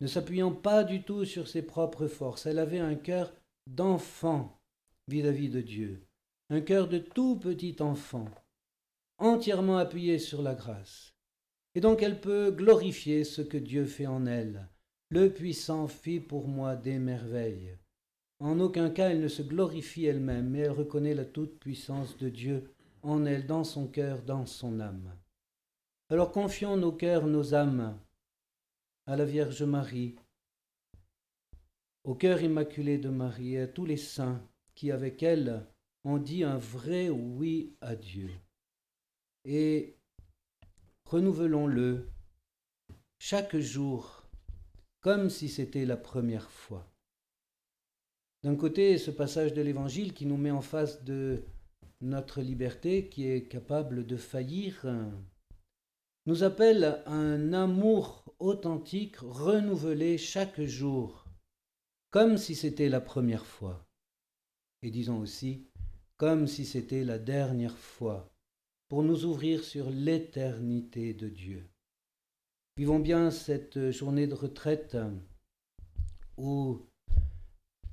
ne 0.00 0.06
s'appuyant 0.06 0.52
pas 0.52 0.82
du 0.82 1.02
tout 1.02 1.24
sur 1.24 1.48
ses 1.48 1.62
propres 1.62 2.08
forces. 2.08 2.46
Elle 2.46 2.58
avait 2.58 2.78
un 2.80 2.96
cœur 2.96 3.32
d'enfant 3.66 4.60
vis-à-vis 5.08 5.48
de 5.48 5.60
Dieu, 5.60 6.06
un 6.50 6.60
cœur 6.60 6.88
de 6.88 6.98
tout 6.98 7.36
petit 7.36 7.76
enfant, 7.80 8.26
entièrement 9.20 9.76
appuyée 9.76 10.18
sur 10.18 10.42
la 10.42 10.54
grâce. 10.54 11.14
Et 11.74 11.80
donc 11.80 12.02
elle 12.02 12.20
peut 12.20 12.50
glorifier 12.50 13.24
ce 13.24 13.42
que 13.42 13.58
Dieu 13.58 13.84
fait 13.84 14.06
en 14.06 14.26
elle. 14.26 14.68
Le 15.10 15.32
puissant 15.32 15.86
fit 15.86 16.20
pour 16.20 16.48
moi 16.48 16.74
des 16.74 16.98
merveilles. 16.98 17.76
En 18.40 18.58
aucun 18.58 18.90
cas 18.90 19.10
elle 19.10 19.20
ne 19.20 19.28
se 19.28 19.42
glorifie 19.42 20.06
elle-même, 20.06 20.50
mais 20.50 20.60
elle 20.60 20.72
reconnaît 20.72 21.14
la 21.14 21.24
toute-puissance 21.24 22.16
de 22.16 22.28
Dieu 22.28 22.74
en 23.02 23.24
elle, 23.24 23.46
dans 23.46 23.64
son 23.64 23.86
cœur, 23.86 24.22
dans 24.22 24.46
son 24.46 24.80
âme. 24.80 25.14
Alors 26.08 26.32
confions 26.32 26.76
nos 26.76 26.92
cœurs, 26.92 27.26
nos 27.26 27.54
âmes 27.54 27.98
à 29.06 29.16
la 29.16 29.24
Vierge 29.24 29.62
Marie, 29.62 30.16
au 32.04 32.14
cœur 32.14 32.42
immaculé 32.42 32.98
de 32.98 33.08
Marie 33.08 33.54
et 33.54 33.60
à 33.60 33.66
tous 33.68 33.84
les 33.84 33.96
saints 33.96 34.42
qui, 34.74 34.90
avec 34.90 35.22
elle, 35.22 35.66
ont 36.04 36.18
dit 36.18 36.44
un 36.44 36.56
vrai 36.56 37.10
oui 37.10 37.74
à 37.80 37.94
Dieu 37.94 38.30
et 39.44 39.96
renouvelons-le 41.04 42.08
chaque 43.18 43.56
jour 43.56 44.24
comme 45.00 45.30
si 45.30 45.48
c'était 45.48 45.86
la 45.86 45.96
première 45.96 46.50
fois. 46.50 46.86
D'un 48.42 48.56
côté, 48.56 48.98
ce 48.98 49.10
passage 49.10 49.52
de 49.52 49.62
l'Évangile 49.62 50.14
qui 50.14 50.26
nous 50.26 50.36
met 50.36 50.50
en 50.50 50.60
face 50.60 51.04
de 51.04 51.44
notre 52.00 52.40
liberté 52.40 53.08
qui 53.08 53.28
est 53.28 53.48
capable 53.48 54.06
de 54.06 54.16
faillir, 54.16 54.86
nous 56.26 56.42
appelle 56.42 57.02
à 57.06 57.12
un 57.12 57.52
amour 57.52 58.34
authentique 58.38 59.16
renouvelé 59.18 60.16
chaque 60.16 60.60
jour, 60.62 61.26
comme 62.10 62.38
si 62.38 62.54
c'était 62.54 62.88
la 62.88 63.00
première 63.00 63.46
fois. 63.46 63.86
Et 64.82 64.90
disons 64.90 65.18
aussi, 65.18 65.68
comme 66.16 66.46
si 66.46 66.64
c'était 66.64 67.04
la 67.04 67.18
dernière 67.18 67.76
fois 67.76 68.32
pour 68.90 69.04
nous 69.04 69.24
ouvrir 69.24 69.62
sur 69.62 69.88
l'éternité 69.88 71.14
de 71.14 71.28
Dieu. 71.28 71.64
Vivons 72.76 72.98
bien 72.98 73.30
cette 73.30 73.92
journée 73.92 74.26
de 74.26 74.34
retraite 74.34 74.98
où 76.36 76.80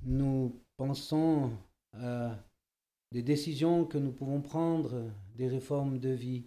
nous 0.02 0.60
pensons 0.76 1.52
à 1.94 2.44
des 3.12 3.22
décisions 3.22 3.86
que 3.86 4.00
nous 4.00 4.12
pouvons 4.12 4.42
prendre, 4.42 5.12
des 5.36 5.48
réformes 5.48 6.00
de 6.00 6.10
vie, 6.10 6.46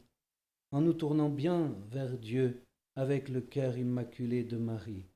en 0.72 0.80
nous 0.80 0.94
tournant 0.94 1.30
bien 1.30 1.72
vers 1.88 2.18
Dieu 2.18 2.60
avec 2.96 3.28
le 3.28 3.40
cœur 3.40 3.78
immaculé 3.78 4.42
de 4.42 4.56
Marie, 4.56 5.06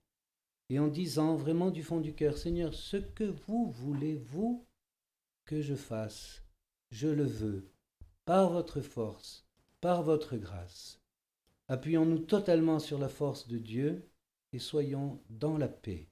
et 0.70 0.78
en 0.78 0.86
disant 0.86 1.34
vraiment 1.34 1.72
du 1.72 1.82
fond 1.82 2.00
du 2.00 2.14
cœur, 2.14 2.38
Seigneur, 2.38 2.72
ce 2.72 2.98
que 2.98 3.24
vous 3.24 3.68
voulez-vous 3.72 4.64
que 5.44 5.60
je 5.60 5.74
fasse, 5.74 6.44
je 6.92 7.08
le 7.08 7.24
veux, 7.24 7.73
par 8.24 8.50
votre 8.50 8.80
force, 8.80 9.46
par 9.80 10.02
votre 10.02 10.36
grâce. 10.36 11.00
Appuyons-nous 11.68 12.20
totalement 12.20 12.78
sur 12.78 12.98
la 12.98 13.08
force 13.08 13.48
de 13.48 13.58
Dieu 13.58 14.08
et 14.52 14.58
soyons 14.58 15.20
dans 15.28 15.58
la 15.58 15.68
paix. 15.68 16.08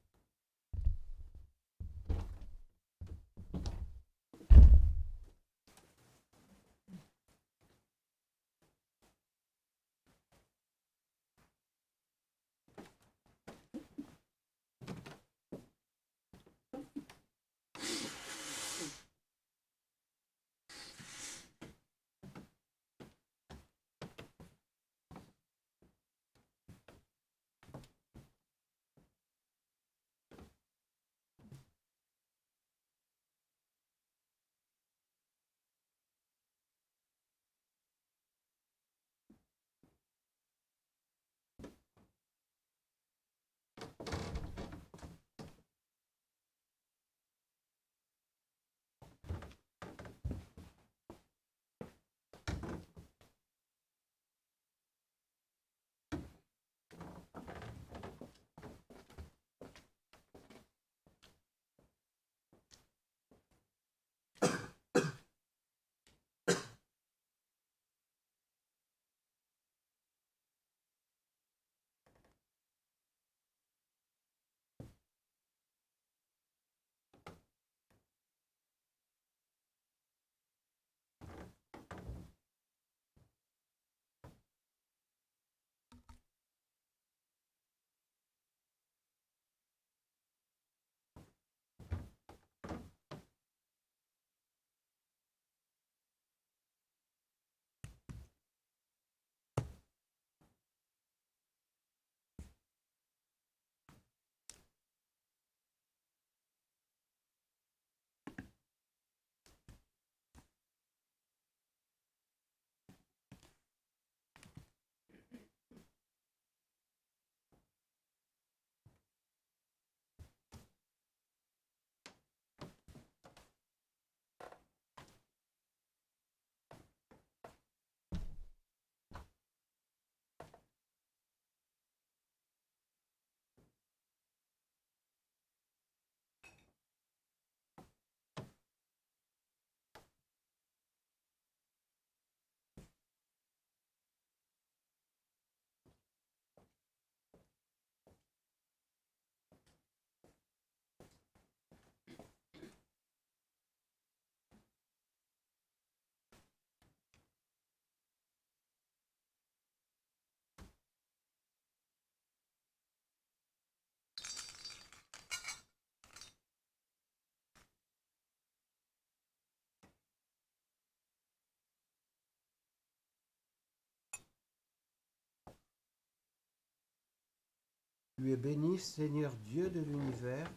Tu 178.23 178.31
es 178.31 178.37
béni, 178.37 178.79
Seigneur 178.79 179.33
Dieu 179.45 179.69
de 179.69 179.81
l'univers. 179.81 180.49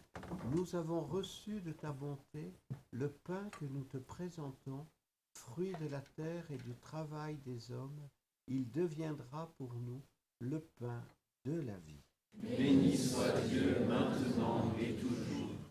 Nous 0.54 0.76
avons 0.76 1.00
reçu 1.00 1.60
de 1.62 1.72
ta 1.72 1.90
bonté 1.90 2.52
le 2.92 3.08
pain 3.08 3.50
que 3.58 3.64
nous 3.64 3.82
te 3.82 3.96
présentons, 3.96 4.86
fruit 5.32 5.72
de 5.80 5.88
la 5.88 6.00
terre 6.00 6.44
et 6.52 6.58
du 6.58 6.76
travail 6.76 7.38
des 7.44 7.72
hommes. 7.72 8.08
Il 8.46 8.70
deviendra 8.70 9.52
pour 9.58 9.74
nous 9.74 10.00
le 10.38 10.60
pain 10.78 11.02
de 11.44 11.58
la 11.60 11.76
vie. 11.78 12.04
Béni 12.34 12.96
soit 12.96 13.40
Dieu 13.48 13.84
maintenant 13.88 14.72
et 14.78 14.94
toujours. 14.94 15.65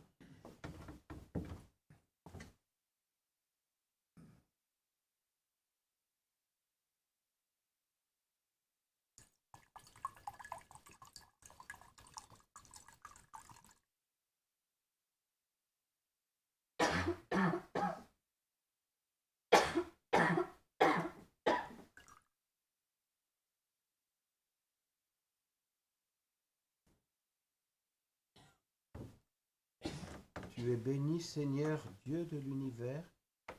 Es 30.67 30.77
béni, 30.77 31.21
Seigneur 31.21 31.79
Dieu 32.03 32.25
de 32.25 32.37
l'univers. 32.37 33.03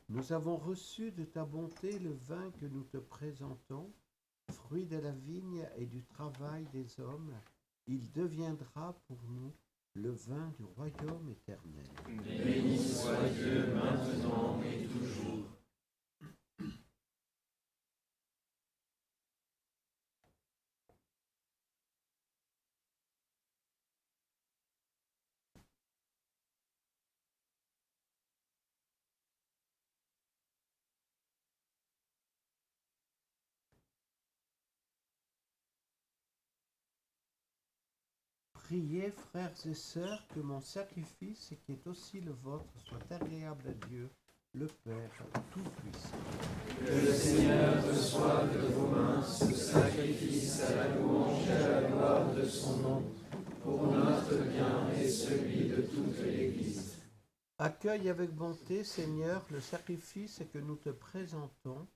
Nous 0.09 0.33
avons 0.33 0.57
reçu 0.57 1.13
de 1.13 1.25
ta 1.25 1.45
bonté 1.45 2.01
le 2.01 2.13
vin 2.13 2.51
que 2.61 2.67
nous 2.67 2.83
te 2.83 2.97
présentons, 2.97 3.93
fruit 4.51 4.87
de 4.87 4.97
la 4.97 5.13
vigne 5.13 5.69
et 5.77 5.87
du 5.87 6.03
travail 6.03 6.67
des 6.73 6.99
hommes. 6.99 7.33
Il 7.87 8.11
deviendra 8.11 8.97
pour 9.07 9.19
nous 9.29 9.53
le 9.95 10.11
vin 10.11 10.53
du 10.59 10.65
royaume 10.65 11.31
éternel 11.31 11.87
Dieu 12.09 13.73
maintenant 13.73 14.61
et 14.65 14.87
toujours. 14.89 15.47
Priez, 38.67 39.13
frères 39.31 39.53
et 39.65 39.75
sœurs, 39.75 40.27
que 40.35 40.41
mon 40.41 40.61
sacrifice, 40.61 41.55
qui 41.65 41.73
est 41.73 41.87
aussi 41.87 42.21
le 42.21 42.33
vôtre, 42.33 42.65
soit 42.85 43.15
agréable 43.15 43.63
à 43.69 43.87
Dieu, 43.87 44.11
le 44.55 44.67
Père 44.67 45.25
Tout-Puissant. 45.53 46.17
Que 46.85 47.07
le 47.07 47.13
Seigneur 47.13 47.87
reçoive 47.87 48.53
de 48.53 48.67
vos 48.75 48.89
mains 48.89 49.23
ce 49.23 49.55
sacrifice 49.55 50.63
à 50.63 50.75
la 50.75 50.97
louange 50.97 51.49
et 51.49 51.53
à 51.53 51.81
la 51.81 51.89
gloire 51.89 52.35
de 52.35 52.45
son 52.45 52.79
nom, 52.79 53.05
pour 53.63 53.87
notre 53.87 54.35
bien 54.51 54.91
et 55.01 55.09
celui 55.09 55.69
de 55.69 55.83
toute 55.83 56.19
l'Église. 56.25 56.97
Accueille 57.59 58.09
avec 58.09 58.35
bonté, 58.35 58.83
Seigneur, 58.83 59.47
le 59.53 59.61
sacrifice 59.61 60.43
que 60.53 60.59
nous 60.59 60.77
te 60.77 60.91
présentons. 60.91 61.87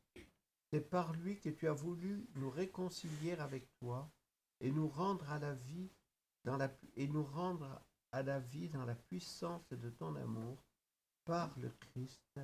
C'est 0.71 0.89
par 0.89 1.15
lui 1.15 1.41
que 1.41 1.51
tu 1.51 1.67
as 1.67 1.73
voulu 1.73 2.29
nous 2.37 2.51
réconcilier 2.51 3.33
avec 3.41 3.67
toi 3.81 4.09
et 4.61 4.71
nous 4.71 4.87
rendre 4.87 5.29
à 5.33 5.41
la 5.41 5.55
vie 5.55 5.91
dans 6.45 6.57
la, 6.57 6.71
et 6.97 7.09
nous 7.09 7.25
rendre 7.25 7.81
à 8.13 8.23
la 8.23 8.41
vie 8.41 8.69
dans 8.69 8.85
la 8.85 8.95
puissance 8.95 9.69
de 9.71 9.91
ton 9.91 10.15
amour 10.17 10.59
par 11.25 11.51
le 11.59 11.71
Christ, 11.79 12.41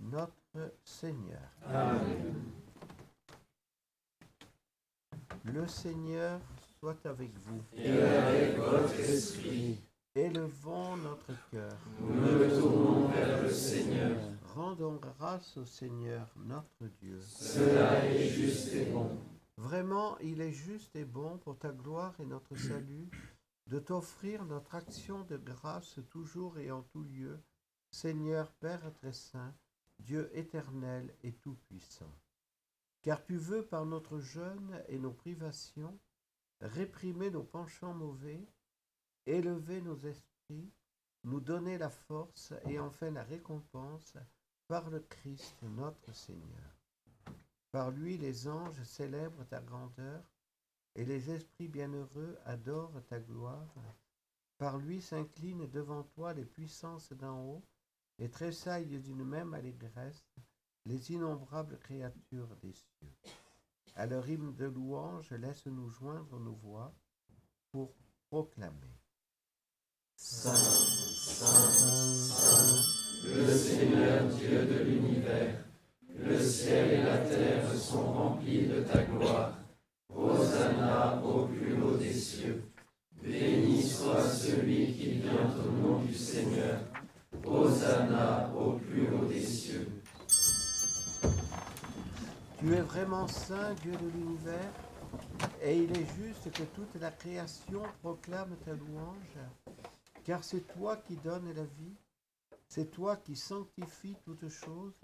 notre 0.00 0.72
Seigneur. 0.82 1.50
Amen. 1.66 2.34
Le 5.44 5.66
Seigneur 5.66 6.40
soit 6.78 7.04
avec 7.06 7.30
vous. 7.40 7.62
Et 7.74 7.90
avec 7.90 8.56
votre 8.56 8.98
esprit, 8.98 9.80
Élevons 10.16 10.96
notre 10.98 11.32
cœur. 11.50 11.76
nous 12.00 12.14
nous 12.14 12.60
tournons 12.60 13.08
vers 13.08 13.42
le 13.42 13.50
Seigneur. 13.50 14.16
Rendons 14.54 14.94
grâce 14.94 15.56
au 15.56 15.64
Seigneur, 15.64 16.32
notre 16.36 16.86
Dieu. 17.00 17.18
Cela 17.20 18.06
est 18.06 18.28
juste 18.28 18.72
et 18.74 18.84
bon. 18.84 19.18
Vraiment, 19.56 20.16
il 20.20 20.40
est 20.40 20.52
juste 20.52 20.94
et 20.94 21.04
bon 21.04 21.38
pour 21.38 21.58
ta 21.58 21.70
gloire 21.70 22.14
et 22.20 22.26
notre 22.26 22.54
salut 22.54 23.08
de 23.66 23.78
t'offrir 23.78 24.44
notre 24.44 24.74
action 24.74 25.24
de 25.24 25.36
grâce 25.36 25.98
toujours 26.10 26.58
et 26.58 26.70
en 26.70 26.82
tout 26.82 27.02
lieu, 27.04 27.42
Seigneur 27.90 28.52
Père 28.54 28.92
très 28.94 29.12
saint, 29.12 29.54
Dieu 29.98 30.30
éternel 30.36 31.14
et 31.22 31.32
tout-puissant. 31.32 32.12
Car 33.02 33.24
tu 33.24 33.36
veux 33.36 33.64
par 33.64 33.86
notre 33.86 34.18
jeûne 34.18 34.82
et 34.88 34.98
nos 34.98 35.12
privations 35.12 35.98
réprimer 36.60 37.30
nos 37.30 37.42
penchants 37.42 37.94
mauvais, 37.94 38.46
élever 39.26 39.80
nos 39.80 39.98
esprits, 39.98 40.72
nous 41.24 41.40
donner 41.40 41.78
la 41.78 41.90
force 41.90 42.52
et 42.66 42.78
enfin 42.78 43.10
la 43.10 43.22
récompense 43.22 44.16
par 44.66 44.90
le 44.90 45.00
Christ 45.00 45.56
notre 45.62 46.14
Seigneur. 46.14 46.78
Par 47.70 47.90
lui 47.90 48.18
les 48.18 48.46
anges 48.46 48.82
célèbrent 48.84 49.46
ta 49.46 49.60
grandeur 49.60 50.22
et 50.96 51.04
les 51.04 51.30
esprits 51.30 51.68
bienheureux 51.68 52.38
adorent 52.44 53.02
ta 53.08 53.20
gloire. 53.20 53.74
Par 54.58 54.78
lui 54.78 55.00
s'inclinent 55.00 55.68
devant 55.68 56.04
toi 56.04 56.32
les 56.32 56.44
puissances 56.44 57.12
d'en 57.12 57.40
haut 57.40 57.62
et 58.18 58.30
tressaillent 58.30 59.00
d'une 59.00 59.24
même 59.24 59.54
allégresse 59.54 60.24
les 60.86 61.12
innombrables 61.12 61.78
créatures 61.78 62.56
des 62.62 62.72
cieux. 62.72 63.12
À 63.96 64.06
leur 64.06 64.28
hymne 64.28 64.54
de 64.54 64.66
louange, 64.66 65.30
laisse-nous 65.32 65.88
joindre 65.88 66.38
nos 66.38 66.54
voix 66.54 66.92
pour 67.70 67.94
proclamer. 68.28 68.98
Saint, 70.16 70.54
Saint, 70.54 71.72
Saint, 71.72 72.84
le 73.24 73.50
Seigneur 73.50 74.28
Dieu 74.28 74.66
de 74.66 74.84
l'univers, 74.84 75.64
le 76.16 76.40
ciel 76.40 76.90
et 76.92 77.02
la 77.02 77.18
terre 77.18 77.74
sont 77.74 78.12
remplis 78.12 78.66
de 78.66 78.82
ta 78.82 79.04
gloire. 79.04 79.58
Hosanna 80.14 81.22
au 81.22 81.46
plus 81.46 81.80
haut 81.82 81.96
des 81.96 82.12
cieux. 82.12 82.64
Béni 83.22 83.82
soit 83.82 84.28
celui 84.28 84.92
qui 84.94 85.10
vient 85.12 85.50
au 85.64 85.70
nom 85.70 86.03
Seigneur. 86.16 86.80
Hosanna 87.44 88.52
au 88.54 88.74
plus 88.74 89.08
haut 89.08 89.26
des 89.26 89.42
cieux. 89.42 89.88
Tu 92.58 92.72
es 92.72 92.80
vraiment 92.80 93.28
saint, 93.28 93.74
Dieu 93.82 93.92
de 93.92 94.08
l'univers, 94.08 94.72
et 95.60 95.76
il 95.76 95.90
est 95.96 96.06
juste 96.16 96.50
que 96.52 96.62
toute 96.62 96.94
la 96.94 97.10
création 97.10 97.82
proclame 98.00 98.56
ta 98.64 98.72
louange, 98.72 99.38
car 100.24 100.42
c'est 100.42 100.66
toi 100.74 100.96
qui 100.96 101.16
donnes 101.16 101.52
la 101.52 101.64
vie, 101.64 101.96
c'est 102.68 102.90
toi 102.90 103.16
qui 103.16 103.36
sanctifies 103.36 104.16
toutes 104.24 104.48
choses 104.48 105.00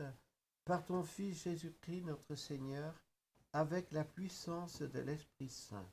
par 0.65 0.85
ton 0.85 1.03
Fils 1.03 1.43
Jésus-Christ 1.45 2.05
notre 2.07 2.35
Seigneur, 2.35 2.95
avec 3.53 3.91
la 3.93 4.05
puissance 4.05 4.81
de 4.81 5.01
l'Esprit 5.01 5.49
Saint. 5.49 5.87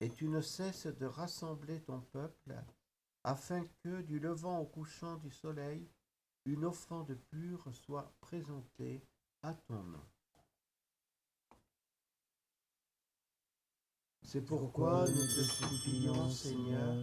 Et 0.00 0.08
tu 0.08 0.28
ne 0.28 0.40
cesses 0.40 0.86
de 0.86 1.06
rassembler 1.06 1.80
ton 1.80 2.00
peuple, 2.00 2.54
afin 3.28 3.62
que, 3.84 4.00
du 4.00 4.18
levant 4.18 4.58
au 4.60 4.64
couchant 4.64 5.18
du 5.18 5.30
soleil, 5.30 5.86
une 6.46 6.64
offrande 6.64 7.14
pure 7.28 7.68
soit 7.74 8.10
présentée 8.22 9.06
à 9.42 9.52
ton 9.52 9.82
nom. 9.82 10.06
C'est 14.22 14.46
pourquoi 14.46 15.04
nous 15.06 15.26
te 15.26 15.42
supplions, 15.42 16.30
Seigneur, 16.30 16.94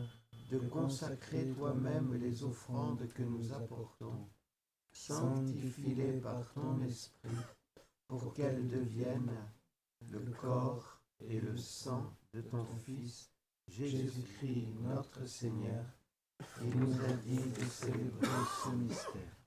de 0.49 0.57
consacrer 0.57 1.47
toi-même 1.53 2.15
les 2.15 2.43
offrandes 2.43 3.07
que 3.13 3.21
nous 3.21 3.53
apportons. 3.53 4.27
Sanctifie-les 4.93 6.21
par 6.21 6.51
ton 6.53 6.81
esprit, 6.81 7.37
pour 8.07 8.33
qu'elles 8.33 8.67
deviennent 8.67 9.51
le 10.09 10.21
corps 10.31 10.99
et 11.19 11.39
le 11.39 11.55
sang 11.55 12.17
de 12.33 12.41
ton 12.41 12.65
Fils, 12.65 13.31
Jésus-Christ 13.67 14.73
notre 14.81 15.25
Seigneur, 15.27 15.85
qui 16.37 16.65
nous 16.65 17.01
a 17.01 17.13
dit 17.13 17.49
de 17.51 17.65
célébrer 17.65 18.27
ce 18.63 18.69
mystère. 18.69 19.37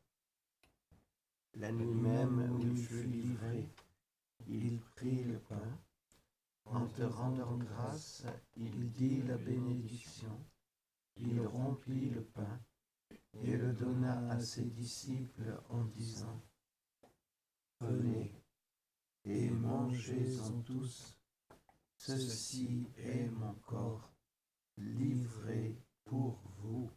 La 1.55 1.73
nuit 1.73 1.95
même 1.95 2.53
où 2.53 2.61
il 2.61 2.77
fut 2.77 3.03
livré, 3.05 3.69
il 4.47 4.81
prit 4.97 5.25
le 5.25 5.39
pain. 5.39 5.79
En 6.65 6.87
te 6.87 7.03
rendant 7.03 7.57
grâce, 7.57 8.25
il 8.57 8.93
dit 8.93 9.23
la 9.23 9.37
bénédiction. 9.39 10.45
Il 11.17 11.41
rompit 11.47 12.11
le 12.11 12.23
pain 12.23 12.61
et 13.43 13.57
le 13.57 13.73
donna 13.73 14.31
à 14.31 14.41
ses 14.41 14.65
disciples 14.65 15.61
en 15.71 15.85
disant, 15.85 16.43
Venez 17.81 18.33
et 19.25 19.51
mangez-en 19.51 20.63
tous, 20.63 21.17
ceci 21.97 22.87
est 22.97 23.29
mon 23.29 23.55
corps 23.55 24.13
livré 24.77 25.77
pour 26.05 26.48
vous. 26.63 26.91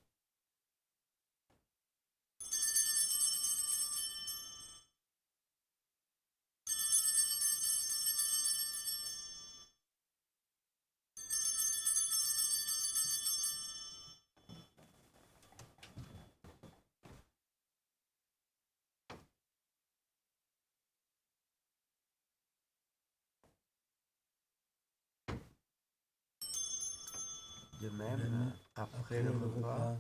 De 27.82 27.90
même, 27.90 28.54
après 28.76 29.24
le 29.24 29.32
repas, 29.32 29.98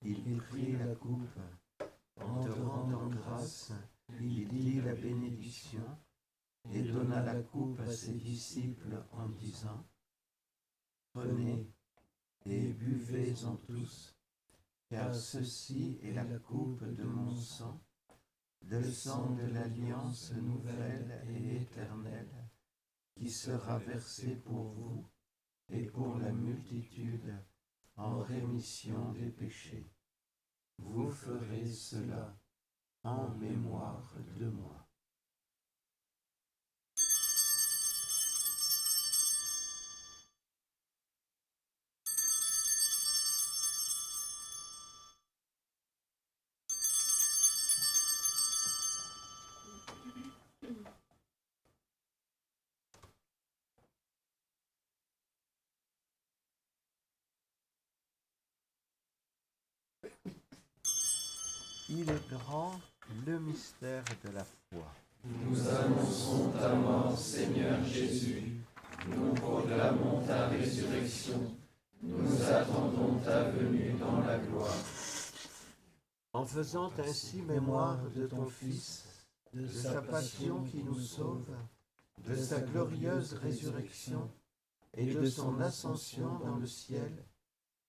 il 0.00 0.38
prit 0.48 0.72
la 0.78 0.94
coupe. 0.94 1.38
En 2.16 2.42
te 2.42 2.48
rendant 2.48 3.06
grâce, 3.08 3.70
il 4.18 4.48
dit 4.48 4.80
la 4.80 4.94
bénédiction 4.94 5.84
et 6.72 6.80
donna 6.80 7.22
la 7.22 7.42
coupe 7.42 7.78
à 7.80 7.92
ses 7.92 8.14
disciples 8.14 9.04
en 9.12 9.28
disant, 9.28 9.84
Prenez 11.12 11.70
et 12.46 12.72
buvez-en 12.72 13.56
tous, 13.56 14.16
car 14.88 15.14
ceci 15.14 15.98
est 16.02 16.12
la 16.12 16.24
coupe 16.38 16.82
de 16.82 17.04
mon 17.04 17.34
sang, 17.34 17.78
le 18.62 18.82
sang 18.90 19.32
de 19.34 19.44
l'alliance 19.52 20.32
nouvelle 20.32 21.26
et 21.28 21.56
éternelle, 21.56 22.48
qui 23.14 23.28
sera 23.28 23.78
versé 23.78 24.36
pour 24.36 24.70
vous 24.70 25.06
et 25.70 25.86
pour 25.86 26.18
la 26.18 26.32
multitude 26.32 27.34
en 27.96 28.20
rémission 28.20 29.12
des 29.12 29.30
péchés. 29.30 29.92
Vous 30.78 31.10
ferez 31.10 31.66
cela 31.66 32.38
en 33.02 33.28
mémoire 33.30 34.14
de 34.38 34.46
moi. 34.46 34.87
Le 63.26 63.38
mystère 63.40 64.04
de 64.24 64.30
la 64.30 64.42
foi. 64.44 64.90
Nous 65.22 65.68
annonçons 65.68 66.50
ta 66.52 66.74
mort, 66.74 67.18
Seigneur 67.18 67.84
Jésus. 67.84 68.54
Nous 69.06 69.34
proclamons 69.34 70.22
ta 70.26 70.48
résurrection. 70.48 71.54
Nous 72.02 72.42
attendons 72.44 73.18
ta 73.18 73.50
venue 73.50 73.92
dans 74.00 74.20
la 74.20 74.38
gloire. 74.38 74.72
En 76.32 76.46
faisant 76.46 76.90
ainsi 76.98 77.42
mémoire 77.42 77.98
de 78.16 78.26
ton 78.26 78.46
Fils, 78.46 79.04
de 79.52 79.66
sa 79.66 80.00
passion 80.00 80.64
qui 80.64 80.82
nous 80.82 81.00
sauve, 81.00 81.54
de 82.26 82.34
sa 82.34 82.60
glorieuse 82.60 83.34
résurrection 83.34 84.30
et 84.94 85.12
de 85.12 85.26
son 85.26 85.60
ascension 85.60 86.38
dans 86.38 86.56
le 86.56 86.66
ciel, 86.66 87.12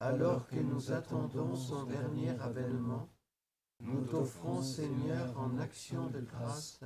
alors 0.01 0.47
que 0.47 0.57
nous 0.57 0.91
attendons 0.91 1.55
son 1.55 1.83
dernier 1.83 2.31
avènement, 2.41 3.07
nous 3.79 4.05
t'offrons, 4.05 4.61
Seigneur, 4.61 5.37
en 5.37 5.57
action 5.57 6.07
de 6.07 6.19
grâce, 6.19 6.81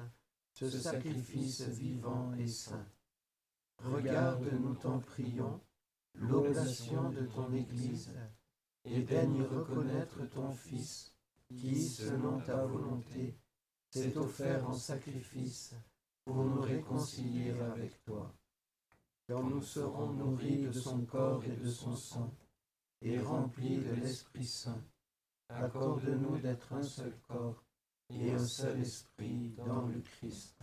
ce 0.54 0.70
sacrifice 0.70 1.62
vivant 1.62 2.34
et 2.36 2.48
saint. 2.48 2.86
Regarde, 3.80 4.48
nous 4.62 4.76
t'en 4.76 5.00
prions, 5.00 5.60
l'oblation 6.16 7.10
de 7.10 7.26
ton 7.26 7.52
Église, 7.54 8.12
et 8.86 9.02
daigne 9.02 9.44
reconnaître 9.44 10.26
ton 10.30 10.52
Fils, 10.52 11.14
qui, 11.50 11.82
selon 11.82 12.40
ta 12.42 12.66
volonté, 12.66 13.36
s'est 13.90 14.18
offert 14.18 14.68
en 14.70 14.74
sacrifice 14.74 15.76
pour 16.26 16.44
nous 16.44 16.62
réconcilier 16.62 17.52
avec 17.52 18.04
toi. 18.06 18.34
Quand 19.28 19.44
nous 19.44 19.62
serons 19.62 20.14
nourris 20.14 20.62
de 20.64 20.72
son 20.72 21.06
corps 21.06 21.44
et 21.46 21.56
de 21.56 21.70
son 21.70 21.96
sang, 21.96 22.34
et 23.02 23.20
remplis 23.20 23.78
de 23.78 23.94
l'Esprit 23.94 24.46
Saint, 24.46 24.82
accorde-nous 25.56 26.38
d'être 26.40 26.74
un 26.74 26.84
seul 26.84 27.14
corps 27.28 27.64
et 28.10 28.32
un 28.32 28.46
seul 28.46 28.80
esprit 28.80 29.54
dans 29.66 29.88
le 29.88 30.02
Christ. 30.02 30.60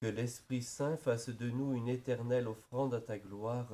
Que 0.00 0.06
l'Esprit 0.06 0.62
Saint 0.62 0.96
fasse 0.96 1.30
de 1.30 1.50
nous 1.50 1.74
une 1.74 1.88
éternelle 1.88 2.48
offrande 2.48 2.94
à 2.94 3.00
ta 3.00 3.18
gloire, 3.18 3.72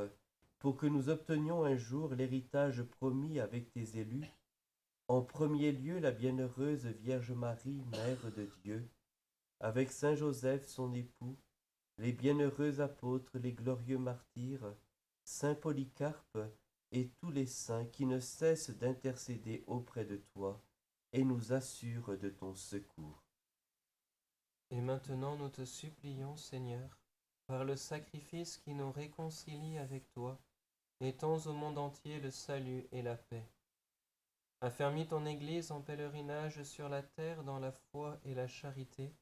pour 0.58 0.76
que 0.76 0.86
nous 0.86 1.08
obtenions 1.08 1.64
un 1.64 1.76
jour 1.76 2.14
l'héritage 2.14 2.82
promis 2.82 3.40
avec 3.40 3.72
tes 3.72 3.98
élus, 3.98 4.28
en 5.08 5.22
premier 5.22 5.72
lieu 5.72 5.98
la 5.98 6.12
bienheureuse 6.12 6.86
Vierge 6.86 7.32
Marie, 7.32 7.82
Mère 7.90 8.30
de 8.36 8.48
Dieu, 8.62 8.88
avec 9.58 9.90
Saint 9.90 10.14
Joseph 10.14 10.66
son 10.66 10.94
époux, 10.94 11.36
les 11.98 12.12
bienheureux 12.12 12.80
apôtres, 12.80 13.38
les 13.38 13.52
glorieux 13.52 13.98
martyrs, 13.98 14.74
Saint 15.24 15.54
Polycarpe 15.54 16.38
et 16.92 17.08
tous 17.20 17.30
les 17.30 17.46
saints 17.46 17.86
qui 17.86 18.06
ne 18.06 18.20
cessent 18.20 18.70
d'intercéder 18.70 19.64
auprès 19.66 20.04
de 20.04 20.16
toi 20.16 20.62
et 21.12 21.24
nous 21.24 21.52
assurent 21.52 22.18
de 22.18 22.28
ton 22.28 22.54
secours. 22.54 23.24
Et 24.70 24.80
maintenant 24.80 25.36
nous 25.36 25.48
te 25.48 25.64
supplions, 25.64 26.36
Seigneur, 26.36 26.98
par 27.46 27.64
le 27.64 27.76
sacrifice 27.76 28.58
qui 28.58 28.74
nous 28.74 28.92
réconcilie 28.92 29.78
avec 29.78 30.08
toi, 30.12 30.40
étends 31.00 31.38
au 31.46 31.52
monde 31.52 31.78
entier 31.78 32.20
le 32.20 32.30
salut 32.30 32.86
et 32.92 33.02
la 33.02 33.16
paix. 33.16 33.48
Affermis 34.60 35.06
ton 35.06 35.24
Église 35.26 35.72
en 35.72 35.80
pèlerinage 35.80 36.62
sur 36.62 36.88
la 36.88 37.02
terre 37.02 37.42
dans 37.44 37.58
la 37.58 37.72
foi 37.72 38.20
et 38.24 38.34
la 38.34 38.46
charité, 38.46 39.12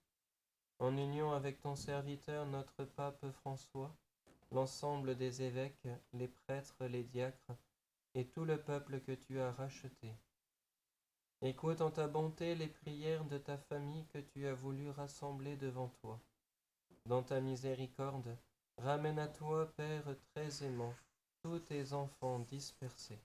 en 0.81 0.97
union 0.97 1.33
avec 1.33 1.61
ton 1.61 1.77
serviteur 1.77 2.45
notre 2.47 2.85
pape 2.85 3.31
François, 3.31 3.97
l'ensemble 4.51 5.17
des 5.17 5.43
évêques, 5.43 5.89
les 6.13 6.29
prêtres, 6.29 6.85
les 6.87 7.05
diacres, 7.05 7.57
et 8.15 8.27
tout 8.27 8.45
le 8.45 8.61
peuple 8.61 9.01
que 9.01 9.13
tu 9.13 9.39
as 9.41 9.53
racheté. 9.53 10.15
Écoute 11.43 11.81
en 11.81 11.91
ta 11.91 12.09
bonté 12.09 12.55
les 12.55 12.67
prières 12.67 13.25
de 13.25 13.39
ta 13.39 13.57
famille 13.57 14.07
que 14.07 14.19
tu 14.19 14.47
as 14.47 14.55
voulu 14.55 14.91
rassembler 14.91 15.57
devant 15.57 15.89
toi. 16.01 16.21
Dans 17.07 17.23
ta 17.23 17.41
miséricorde, 17.41 18.37
ramène 18.77 19.19
à 19.19 19.29
toi, 19.29 19.73
Père 19.77 20.17
très 20.35 20.65
aimant, 20.65 20.95
tous 21.43 21.61
tes 21.61 21.93
enfants 21.93 22.41
dispersés. 22.41 23.21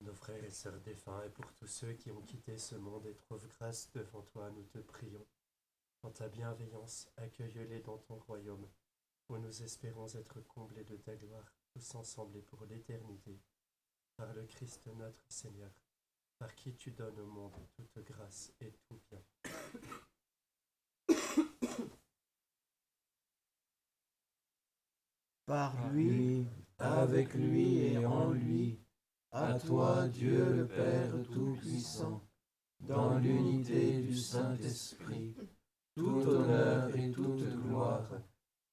Nos 0.00 0.14
frères 0.14 0.44
et 0.44 0.50
sœurs 0.50 0.80
défunts, 0.80 1.24
et 1.24 1.30
pour 1.30 1.52
tous 1.54 1.66
ceux 1.66 1.92
qui 1.94 2.12
ont 2.12 2.22
quitté 2.22 2.56
ce 2.56 2.76
monde 2.76 3.06
et 3.06 3.16
trouvent 3.16 3.48
grâce 3.58 3.90
devant 3.92 4.22
toi, 4.22 4.48
nous 4.50 4.64
te 4.64 4.78
prions. 4.78 5.26
En 6.04 6.10
ta 6.10 6.28
bienveillance, 6.28 7.10
accueille-les 7.16 7.80
dans 7.80 7.98
ton 7.98 8.16
royaume, 8.28 8.68
où 9.28 9.38
nous 9.38 9.62
espérons 9.62 10.08
être 10.14 10.40
comblés 10.46 10.84
de 10.84 10.96
ta 10.96 11.14
gloire, 11.16 11.52
tous 11.72 11.94
ensemble 11.94 12.36
et 12.36 12.42
pour 12.42 12.64
l'éternité. 12.64 13.38
Par 14.16 14.32
le 14.34 14.46
Christ 14.46 14.86
notre 14.96 15.24
Seigneur, 15.28 15.70
par 16.38 16.54
qui 16.54 16.74
tu 16.74 16.90
donnes 16.90 17.20
au 17.20 17.26
monde 17.26 17.52
toute 17.76 17.98
grâce 18.04 18.52
et 18.60 18.72
tout 18.88 19.00
bien. 19.10 19.22
Par 25.46 25.90
lui, 25.92 26.46
avec 26.78 27.32
lui 27.34 27.78
et 27.78 28.04
en 28.04 28.32
lui, 28.32 28.78
à 29.30 29.58
toi 29.58 30.06
Dieu 30.08 30.52
le 30.52 30.66
Père 30.66 31.12
Tout-Puissant, 31.32 32.22
dans 32.80 33.18
l'unité 33.18 34.02
du 34.02 34.16
Saint-Esprit, 34.16 35.34
tout 35.94 36.20
honneur 36.20 36.94
et 36.96 37.10
toute 37.10 37.44
gloire, 37.62 38.10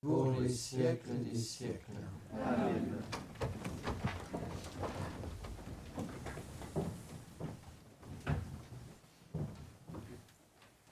pour 0.05 0.39
les 0.39 0.49
siècles 0.49 1.17
des 1.23 1.35
siècles. 1.35 1.91
Amen. 2.31 3.01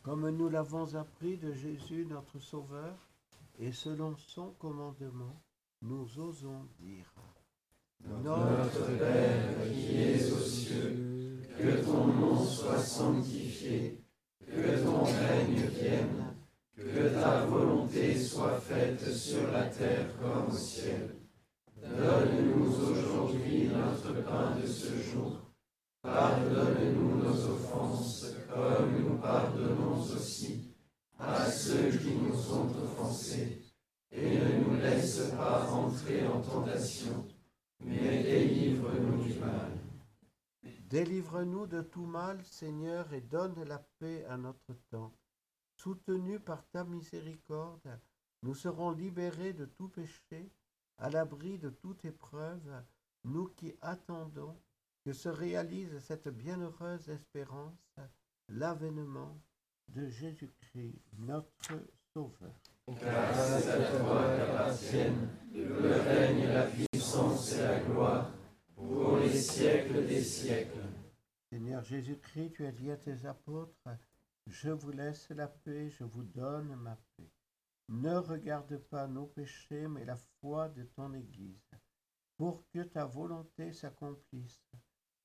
Comme 0.02 0.30
nous 0.32 0.49
l'avons 0.49 0.95
appris 0.95 1.38
de 1.38 1.54
Jésus 1.54 2.08
notre 2.10 2.39
Sauveur, 2.39 2.97
et 3.60 3.71
selon 3.71 4.15
son 4.17 4.52
commandement, 4.60 5.41
nous 5.84 6.08
osons 6.19 6.65
dire 6.80 7.13
Notre 8.23 8.97
Père 8.97 9.71
qui 9.71 10.02
es 10.02 10.32
aux 10.32 10.39
cieux, 10.39 11.39
que 11.58 11.86
ton 11.86 12.08
nom 12.08 12.43
soit 12.43 12.80
sanctifié, 12.80 14.02
que 14.45 14.84
ton 14.84 15.04
règne 15.04 15.67
vienne, 15.69 16.23
soit 18.34 18.60
faite 18.62 19.13
sur 19.13 19.52
la 19.52 19.65
terre 19.65 20.08
comme 20.19 20.52
au 20.52 20.58
ciel. 20.58 21.17
Donne 21.78 22.00
Donne-nous 22.00 22.89
aujourd'hui 22.89 23.67
notre 23.67 24.24
pain 24.24 24.56
de 24.60 24.65
ce 24.65 24.98
jour. 24.98 25.54
Pardonne-nous 26.02 27.17
nos 27.17 27.46
offenses, 27.52 28.26
comme 28.52 29.04
nous 29.04 29.17
pardonnons 29.19 30.00
aussi 30.02 30.74
à 31.19 31.46
ceux 31.46 31.91
qui 31.91 32.15
nous 32.15 32.54
ont 32.56 32.72
offensés. 32.84 33.62
Et 34.12 34.39
ne 34.39 34.63
nous 34.63 34.78
laisse 34.78 35.30
pas 35.38 35.69
entrer 35.69 36.26
en 36.26 36.41
tentation, 36.41 37.28
mais 37.82 38.24
délivre-nous 38.24 39.26
du 39.26 39.39
mal. 39.39 39.78
Délivre-nous 40.89 41.67
de 41.67 41.84
tout 41.84 42.08
mal, 42.08 42.43
Seigneur, 42.46 43.13
et 43.13 43.22
donne 43.22 43.63
la 43.63 43.78
paix 44.00 44.26
à 44.26 44.38
notre 44.38 44.74
temps. 44.89 45.13
Soutenus 45.76 46.41
par 46.43 46.67
ta 46.72 46.84
miséricorde, 46.84 48.00
nous 48.43 48.53
serons 48.53 48.91
libérés 48.91 49.53
de 49.53 49.65
tout 49.65 49.88
péché, 49.88 50.51
à 50.97 51.10
l'abri 51.10 51.58
de 51.58 51.69
toute 51.69 52.06
épreuve, 52.06 52.84
nous 53.23 53.47
qui 53.47 53.73
attendons 53.82 54.56
que 55.06 55.13
se 55.13 55.29
réalise 55.29 55.97
cette 55.99 56.27
bienheureuse 56.27 57.10
espérance, 57.10 57.95
l'avènement 58.49 59.38
de 59.88 60.08
Jésus-Christ, 60.08 61.01
notre 61.17 61.49
Sauveur. 62.13 62.53
Grâce 62.88 63.67
à 63.67 63.97
toi 63.97 64.38
qu'appartiennent 64.38 65.29
le 65.53 65.91
règne, 66.01 66.47
la 66.47 66.67
puissance 66.67 67.53
et 67.53 67.62
la 67.62 67.79
gloire 67.79 68.32
pour 68.75 69.17
les 69.17 69.39
siècles 69.39 70.06
des 70.06 70.21
siècles. 70.21 70.84
Seigneur 71.49 71.84
Jésus-Christ, 71.84 72.53
tu 72.53 72.65
as 72.65 72.71
dit 72.71 72.91
à 72.91 72.97
tes 72.97 73.25
apôtres, 73.25 73.89
je 74.47 74.69
vous 74.69 74.91
laisse 74.91 75.29
la 75.29 75.47
paix, 75.47 75.89
je 75.89 76.03
vous 76.03 76.23
donne 76.23 76.75
ma 76.75 76.97
paix. 77.15 77.33
Ne 77.89 78.15
regarde 78.15 78.78
pas 78.78 79.08
nos 79.08 79.28
péchés, 79.28 79.88
mais 79.88 80.06
la 80.06 80.17
foi 80.39 80.69
de 80.69 80.84
ton 80.84 81.13
Église, 81.13 81.69
pour 82.38 82.63
que 82.69 82.84
ta 82.84 83.06
volonté 83.06 83.74
s'accomplisse. 83.74 84.63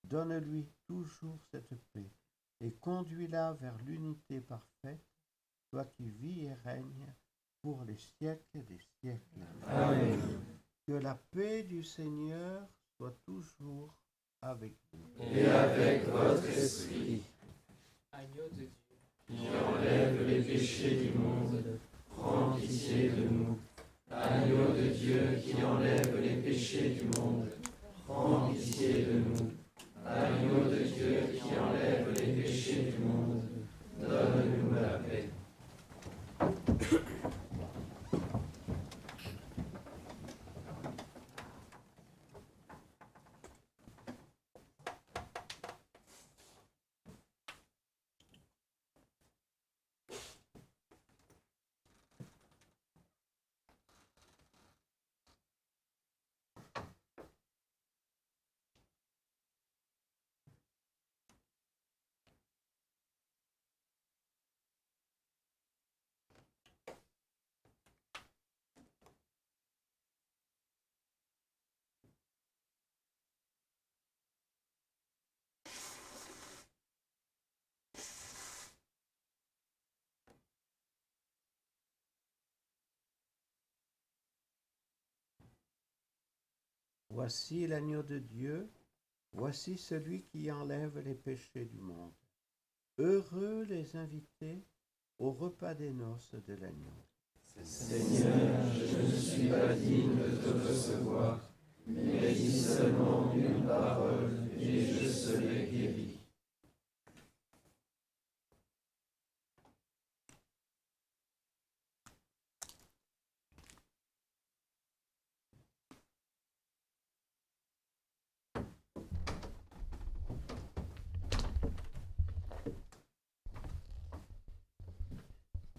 Donne-lui 0.05 0.69
toujours 0.87 1.39
cette 1.51 1.75
paix 1.93 2.11
et 2.61 2.73
conduis-la 2.73 3.53
vers 3.55 3.77
l'unité 3.79 4.41
parfaite, 4.41 5.05
toi 5.71 5.85
qui 5.85 6.09
vis 6.09 6.45
et 6.47 6.55
règnes 6.55 7.15
pour 7.63 7.85
les 7.85 7.97
siècles 7.97 8.65
des 8.65 8.81
siècles. 9.01 9.47
Amen. 9.67 10.19
Que 10.87 10.93
la 10.93 11.15
paix 11.15 11.63
du 11.63 11.85
Seigneur 11.85 12.67
soit 12.97 13.17
toujours 13.25 13.95
avec 14.41 14.75
vous. 14.93 15.23
Et 15.35 15.47
avec 15.47 16.05
votre 16.07 16.49
esprit, 16.49 17.23
Agneau 18.13 18.49
de 18.53 18.57
Dieu, 18.57 18.71
qui 19.27 19.49
enlève 19.49 20.27
les 20.27 20.43
péchés 20.43 21.11
du 21.11 21.19
monde, 21.19 21.79
pitié 22.69 23.11
de 23.17 23.23
nous. 23.23 23.59
Agneau 24.11 24.73
de 24.77 24.89
Dieu 24.89 25.39
qui 25.43 25.63
enlève 25.65 26.21
les 26.21 26.37
péchés 26.43 26.99
du 27.01 27.19
monde, 27.19 27.49
prends 28.07 28.51
pitié 28.51 29.07
de 29.07 29.21
nous. 29.21 29.51
Agneau 30.07 30.65
de 30.71 30.83
Dieu 30.85 31.21
qui 31.33 31.59
enlève 31.59 32.09
les 32.15 32.43
péchés 32.43 32.93
du 32.93 33.05
monde, 33.05 33.43
donne-nous 33.99 34.75
la 34.75 34.99
paix. 34.99 35.31
Voici 87.21 87.67
l'agneau 87.67 88.05
de 88.05 88.21
Dieu, 88.21 88.71
voici 89.33 89.77
celui 89.77 90.23
qui 90.23 90.53
enlève 90.53 91.01
les 91.05 91.17
péchés 91.17 91.65
du 91.65 91.81
monde. 91.81 92.13
Heureux 92.97 93.65
les 93.69 93.97
invités 93.97 94.63
au 95.19 95.33
repas 95.33 95.75
des 95.75 95.91
noces 95.91 96.37
de 96.47 96.55
l'agneau. 96.55 96.95
Seigneur, 97.65 98.73
je 98.73 99.03
ne 99.03 99.21
suis 99.21 99.49
pas 99.49 99.75
digne 99.75 100.15
de 100.15 100.37
te 100.37 100.69
recevoir, 100.69 101.53
mais 101.89 102.33
dis 102.35 102.63
seulement 102.63 103.35
une 103.35 103.67
parole 103.67 104.49
et 104.57 104.87
je 104.87 105.09
serai 105.09 105.67
guéri. 105.73 106.08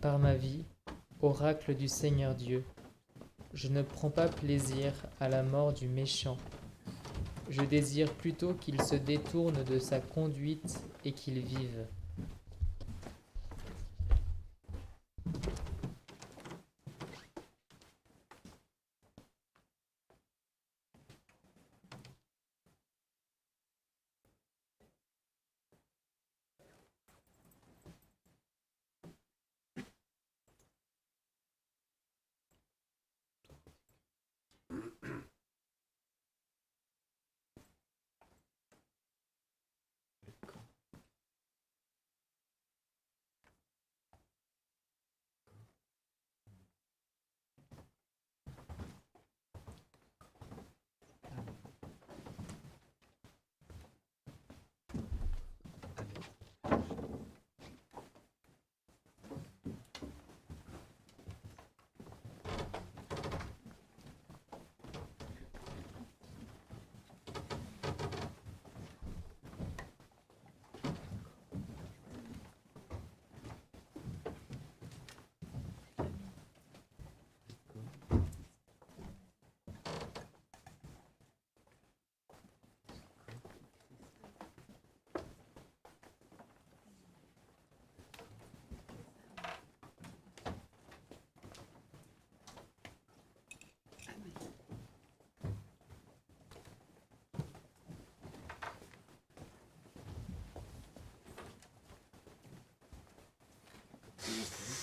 Par 0.01 0.17
ma 0.17 0.33
vie, 0.33 0.63
oracle 1.21 1.75
du 1.75 1.89
Seigneur 1.89 2.33
Dieu, 2.33 2.63
je 3.53 3.67
ne 3.67 3.81
prends 3.81 4.09
pas 4.09 4.29
plaisir 4.29 4.93
à 5.19 5.27
la 5.27 5.43
mort 5.43 5.73
du 5.73 5.89
méchant. 5.89 6.37
Je 7.49 7.63
désire 7.63 8.09
plutôt 8.13 8.53
qu'il 8.53 8.81
se 8.81 8.95
détourne 8.95 9.61
de 9.65 9.77
sa 9.77 9.99
conduite 9.99 10.81
et 11.03 11.11
qu'il 11.11 11.39
vive. 11.39 11.85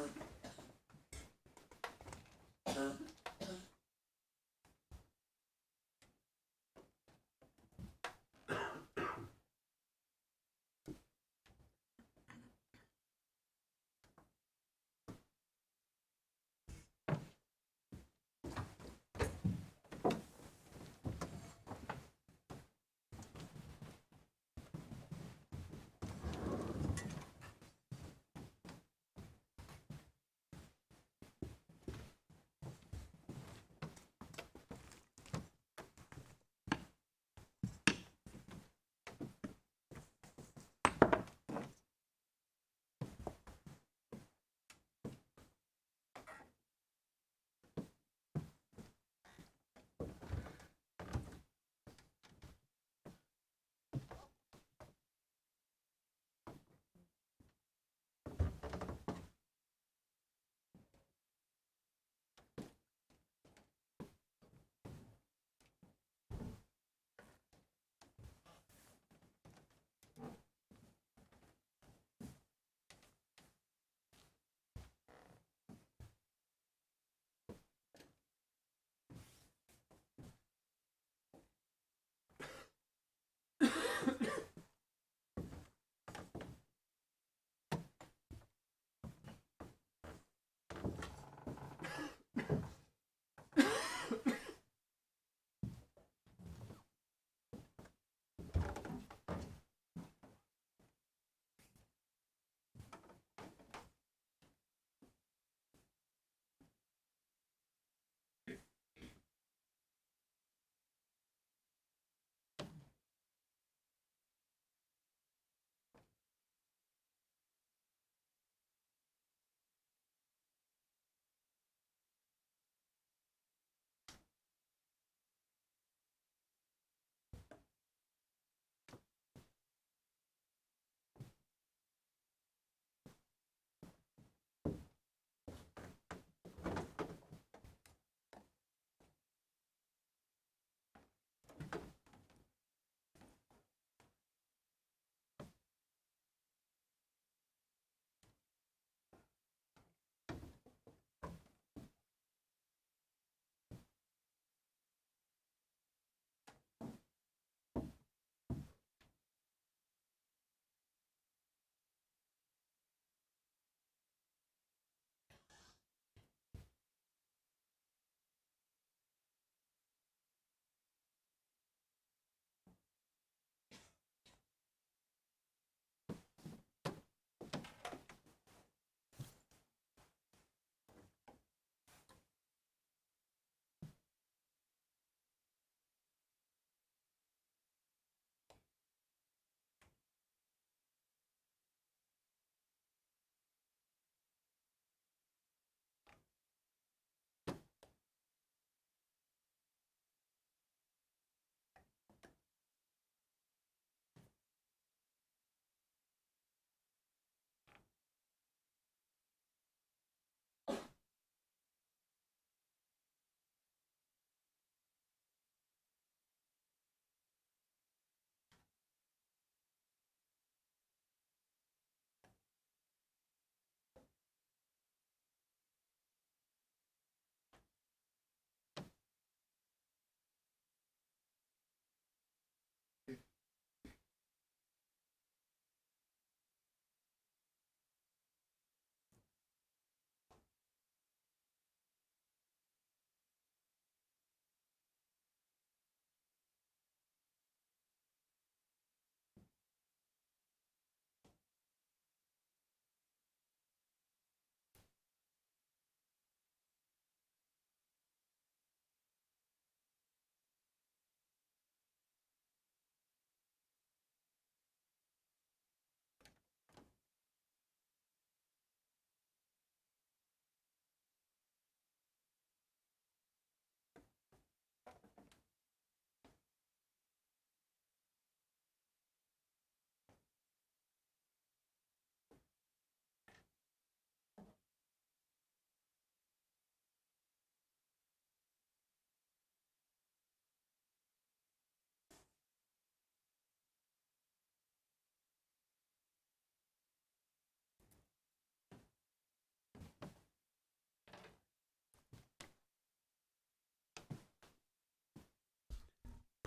Uh. 0.00 0.06
Uh. 2.66 3.19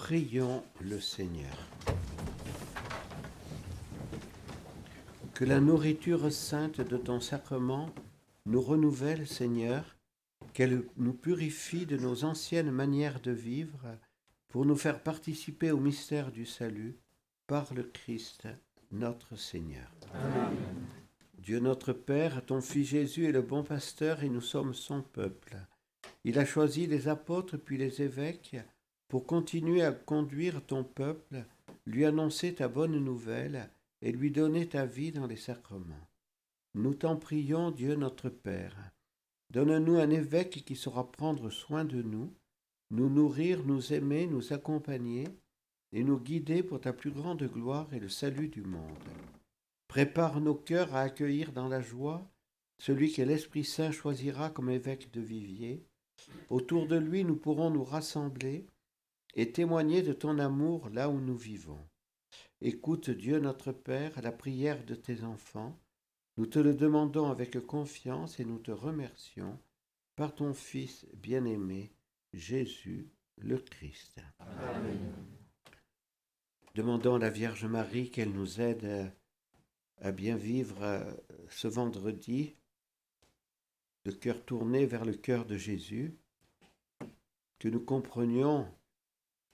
Prions 0.04 0.66
le 0.82 0.99
Seigneur. 0.99 1.58
Que 5.34 5.45
la 5.45 5.62
nourriture 5.62 6.30
sainte 6.30 6.82
de 6.82 6.97
ton 6.97 7.22
sacrement 7.22 7.89
nous 8.45 8.60
renouvelle, 8.60 9.26
Seigneur, 9.26 9.95
qu'elle 10.51 10.84
nous 10.97 11.14
purifie 11.14 11.86
de 11.86 11.95
nos 11.95 12.26
anciennes 12.26 12.70
manières 12.70 13.22
de 13.22 13.32
vivre 13.32 13.97
pour 14.49 14.66
nous 14.66 14.76
faire 14.76 15.01
participer 15.01 15.72
au 15.72 15.80
mystère 15.80 16.34
du 16.34 16.45
salut 16.45 16.97
par 17.47 17.74
le 17.74 17.84
Christ, 17.84 18.49
notre 18.91 19.38
Seigneur. 19.38 19.89
Amen. 20.14 20.58
Dieu 21.38 21.62
notre 21.62 21.93
Père, 21.93 22.45
ton 22.45 22.60
Fils 22.60 22.89
Jésus 22.89 23.28
est 23.28 23.32
le 23.32 23.41
bon 23.41 23.64
pasteur 23.64 24.22
et 24.22 24.30
nous 24.30 24.41
sommes 24.41 24.74
son 24.74 25.01
peuple. 25.01 25.56
Il 26.26 26.39
a 26.39 26.45
choisi 26.45 26.88
les 26.88 27.08
apôtres 27.08 27.56
puis 27.56 27.78
les 27.78 28.01
évêques 28.01 28.58
pour 29.14 29.28
continuer 29.28 29.84
à 29.84 29.91
conduire 29.91 30.66
ton 30.66 30.84
peuple, 30.84 31.45
lui 31.86 32.03
annoncer 32.03 32.55
ta 32.55 32.68
bonne 32.68 32.97
nouvelle 32.97 33.70
et 34.01 34.11
lui 34.11 34.32
donner 34.32 34.68
ta 34.68 34.88
vie 34.88 35.11
dans 35.11 35.28
les 35.28 35.36
sacrements. 35.36 36.09
Nous 36.74 36.95
t'en 36.95 37.16
prions, 37.16 37.70
Dieu 37.70 37.93
notre 37.93 38.30
Père. 38.30 38.76
Donne-nous 39.51 39.97
un 39.97 40.09
évêque 40.09 40.64
qui 40.66 40.76
saura 40.76 41.11
prendre 41.11 41.51
soin 41.51 41.86
de 41.86 42.01
nous, 42.01 42.34
nous 42.89 43.07
nourrir, 43.07 43.64
nous 43.64 43.93
aimer, 43.93 44.26
nous 44.26 44.51
accompagner 44.51 45.28
et 45.91 46.03
nous 46.03 46.18
guider 46.18 46.64
pour 46.64 46.82
ta 46.82 46.91
plus 46.91 47.11
grande 47.11 47.43
gloire 47.43 47.93
et 47.93 47.99
le 47.99 48.09
salut 48.09 48.47
du 48.47 48.64
monde. 48.64 48.97
Prépare 49.89 50.41
nos 50.41 50.55
cœurs 50.55 50.95
à 50.95 51.01
accueillir 51.01 51.51
dans 51.51 51.68
la 51.68 51.82
joie 51.82 52.28
celui 52.80 53.14
que 53.14 53.22
l'Esprit 53.22 53.64
Saint 53.64 53.91
choisira 53.91 54.49
comme 54.49 54.72
évêque 54.72 55.11
de 55.11 55.22
Vivier. 55.22 55.86
Autour 56.49 56.88
de 56.88 56.95
lui, 56.95 57.24
nous 57.24 57.36
pourrons 57.36 57.70
nous 57.70 57.84
rassembler 57.84 58.66
et 59.34 59.51
témoigner 59.51 60.01
de 60.01 60.13
ton 60.13 60.39
amour 60.39 60.89
là 60.89 61.09
où 61.09 61.19
nous 61.19 61.38
vivons. 61.38 61.88
Écoute 62.61 63.09
Dieu 63.09 63.39
notre 63.39 63.71
Père 63.71 64.21
la 64.21 64.31
prière 64.31 64.84
de 64.86 64.95
tes 64.95 65.23
enfants 65.23 65.79
nous 66.36 66.47
te 66.47 66.57
le 66.57 66.73
demandons 66.73 67.29
avec 67.29 67.59
confiance 67.59 68.39
et 68.39 68.45
nous 68.45 68.57
te 68.57 68.71
remercions 68.71 69.59
par 70.15 70.34
ton 70.34 70.53
Fils 70.53 71.05
bien-aimé, 71.13 71.93
Jésus 72.34 73.11
le 73.38 73.59
Christ. 73.59 74.19
Amen. 74.39 75.13
Demandons 76.73 77.15
à 77.15 77.19
la 77.19 77.29
Vierge 77.29 77.65
Marie 77.65 78.09
qu'elle 78.09 78.31
nous 78.31 78.59
aide 78.59 79.13
à 80.01 80.11
bien 80.11 80.36
vivre 80.36 81.05
ce 81.49 81.67
vendredi, 81.67 82.55
le 84.05 84.11
cœur 84.11 84.43
tourné 84.43 84.88
vers 84.88 85.05
le 85.05 85.13
cœur 85.13 85.45
de 85.45 85.55
Jésus, 85.55 86.17
que 87.59 87.67
nous 87.67 87.79
comprenions 87.79 88.67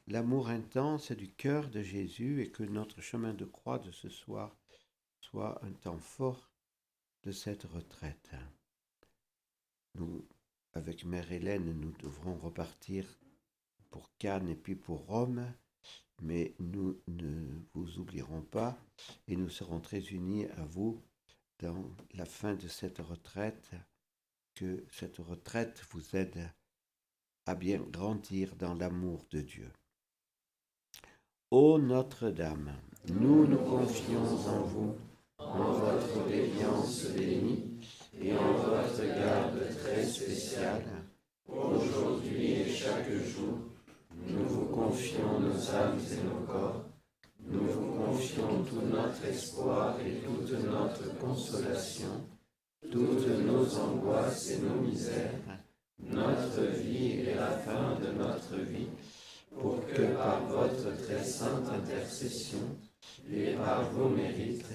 l'amour 0.10 0.50
intense 0.50 1.12
du 1.12 1.30
cœur 1.30 1.70
de 1.70 1.84
Jésus 1.84 2.42
et 2.42 2.50
que 2.50 2.64
notre 2.64 3.00
chemin 3.00 3.34
de 3.36 3.46
croix 3.46 3.78
de 3.78 3.92
ce 3.92 4.10
soir 4.10 4.58
soit 5.20 5.64
un 5.64 5.72
temps 5.72 6.00
fort 6.00 6.50
de 7.24 7.32
cette 7.32 7.64
retraite. 7.64 8.32
Nous, 9.94 10.28
avec 10.74 11.06
Mère 11.06 11.32
Hélène, 11.32 11.80
nous 11.80 11.92
devrons 12.00 12.36
repartir 12.38 13.06
pour 13.92 14.10
Cannes 14.18 14.50
et 14.50 14.56
puis 14.56 14.76
pour 14.76 15.06
Rome, 15.06 15.46
mais 16.24 16.56
nous 16.60 17.00
ne 17.08 17.60
vous 17.74 18.00
oublierons 18.00 18.42
pas 18.42 18.80
et 19.28 19.36
nous 19.36 19.50
serons 19.50 19.80
très 19.80 20.02
unis 20.02 20.46
à 20.58 20.66
vous 20.66 21.04
dans 21.60 21.86
la 22.14 22.26
fin 22.26 22.56
de 22.56 22.68
cette 22.68 23.00
retraite, 23.00 23.72
que 24.56 24.84
cette 24.92 25.18
retraite 25.18 25.86
vous 25.92 26.16
aide 26.16 26.50
à 27.46 27.54
bien 27.54 27.80
grandir 27.80 28.56
dans 28.56 28.74
l'amour 28.74 29.26
de 29.30 29.42
Dieu. 29.42 29.72
Ô 31.52 31.80
Notre-Dame, 31.80 32.74
nous 33.08 33.48
nous 33.48 33.58
confions 33.58 34.22
en 34.22 34.62
vous 34.68 34.96
en 35.40 35.72
votre 35.72 36.18
obéissance 36.24 37.08
bénie 37.18 37.80
et 38.22 38.34
en 38.34 38.54
votre 38.54 39.04
garde 39.04 39.60
très 39.82 40.06
spéciale, 40.06 40.84
aujourd'hui 41.48 42.52
et 42.52 42.70
chaque 42.70 43.10
jour, 43.10 43.58
nous 44.28 44.48
vous 44.48 44.66
confions 44.66 45.40
nos 45.40 45.72
âmes 45.72 45.98
et 45.98 46.24
nos 46.24 46.46
corps, 46.46 46.86
nous 47.44 47.66
vous 47.66 47.94
confions 47.94 48.64
tout 48.70 48.86
notre 48.86 49.26
espoir 49.26 49.98
et 50.02 50.22
toute 50.22 50.52
notre 50.66 51.18
consolation, 51.18 52.28
toutes 52.92 53.28
nos 53.28 53.76
angoisses 53.80 54.52
et 54.52 54.60
nos 54.60 54.82
misères, 54.88 55.34
notre 56.00 56.62
vie 56.80 57.22
et 57.22 57.34
la 57.34 57.50
fin 57.50 57.96
de 58.00 58.12
notre 58.12 58.56
vie, 58.58 58.90
pour 59.58 59.86
que 59.88 60.02
par 60.16 60.46
votre 60.48 60.96
très 61.04 61.24
sainte 61.24 61.68
intercession 61.70 62.78
et 63.32 63.54
par 63.54 63.92
vos 63.92 64.10
mérites, 64.10 64.66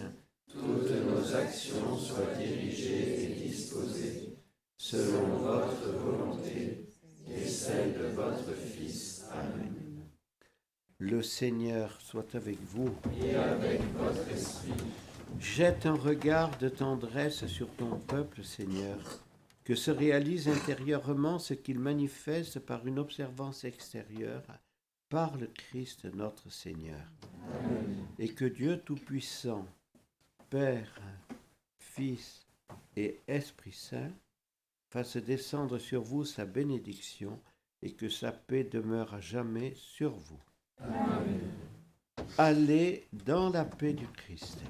toutes 0.49 0.91
nos 0.91 1.35
actions 1.35 1.97
soient 1.97 2.35
dirigées 2.39 3.25
et 3.25 3.49
disposées 3.49 4.37
selon 4.77 5.27
votre 5.39 5.91
volonté 5.93 6.87
et 7.29 7.45
celle 7.47 7.95
de 7.95 8.07
votre 8.15 8.53
Fils. 8.53 9.25
Amen. 9.33 9.75
Le 10.99 11.23
Seigneur 11.23 11.99
soit 12.01 12.35
avec 12.35 12.59
vous 12.63 12.91
et 13.23 13.35
avec 13.35 13.81
votre 13.99 14.29
esprit. 14.31 14.73
Jette 15.41 15.87
un 15.87 15.95
regard 15.95 16.57
de 16.59 16.69
tendresse 16.69 17.47
sur 17.47 17.69
ton 17.75 17.99
peuple, 17.99 18.45
Seigneur, 18.45 18.99
que 19.65 19.75
se 19.75 19.91
réalise 19.91 20.49
intérieurement 20.49 21.39
ce 21.39 21.55
qu'il 21.55 21.81
manifeste 21.81 22.61
par 22.61 22.87
une 22.87 22.99
observance 22.99 23.65
extérieure, 23.65 24.43
par 25.09 25.37
le 25.37 25.47
Christ 25.47 26.05
notre 26.15 26.51
Seigneur. 26.51 27.07
Et 28.19 28.29
que 28.29 28.45
Dieu 28.45 28.81
Tout-Puissant, 28.85 29.67
Père, 30.51 31.01
Fils 31.79 32.47
et 32.97 33.21
Esprit 33.27 33.73
Saint, 33.73 34.11
fasse 34.91 35.17
descendre 35.17 35.79
sur 35.79 36.03
vous 36.03 36.25
sa 36.25 36.45
bénédiction 36.45 37.41
et 37.83 37.93
que 37.93 38.09
sa 38.09 38.33
paix 38.33 38.65
demeure 38.65 39.15
à 39.15 39.21
jamais 39.21 39.75
sur 39.75 40.13
vous. 40.13 40.41
Allez 42.39 43.07
dans 43.13 43.51
la 43.51 43.65
paix 43.65 43.93
du 43.93 44.07
Christ. 44.07 44.63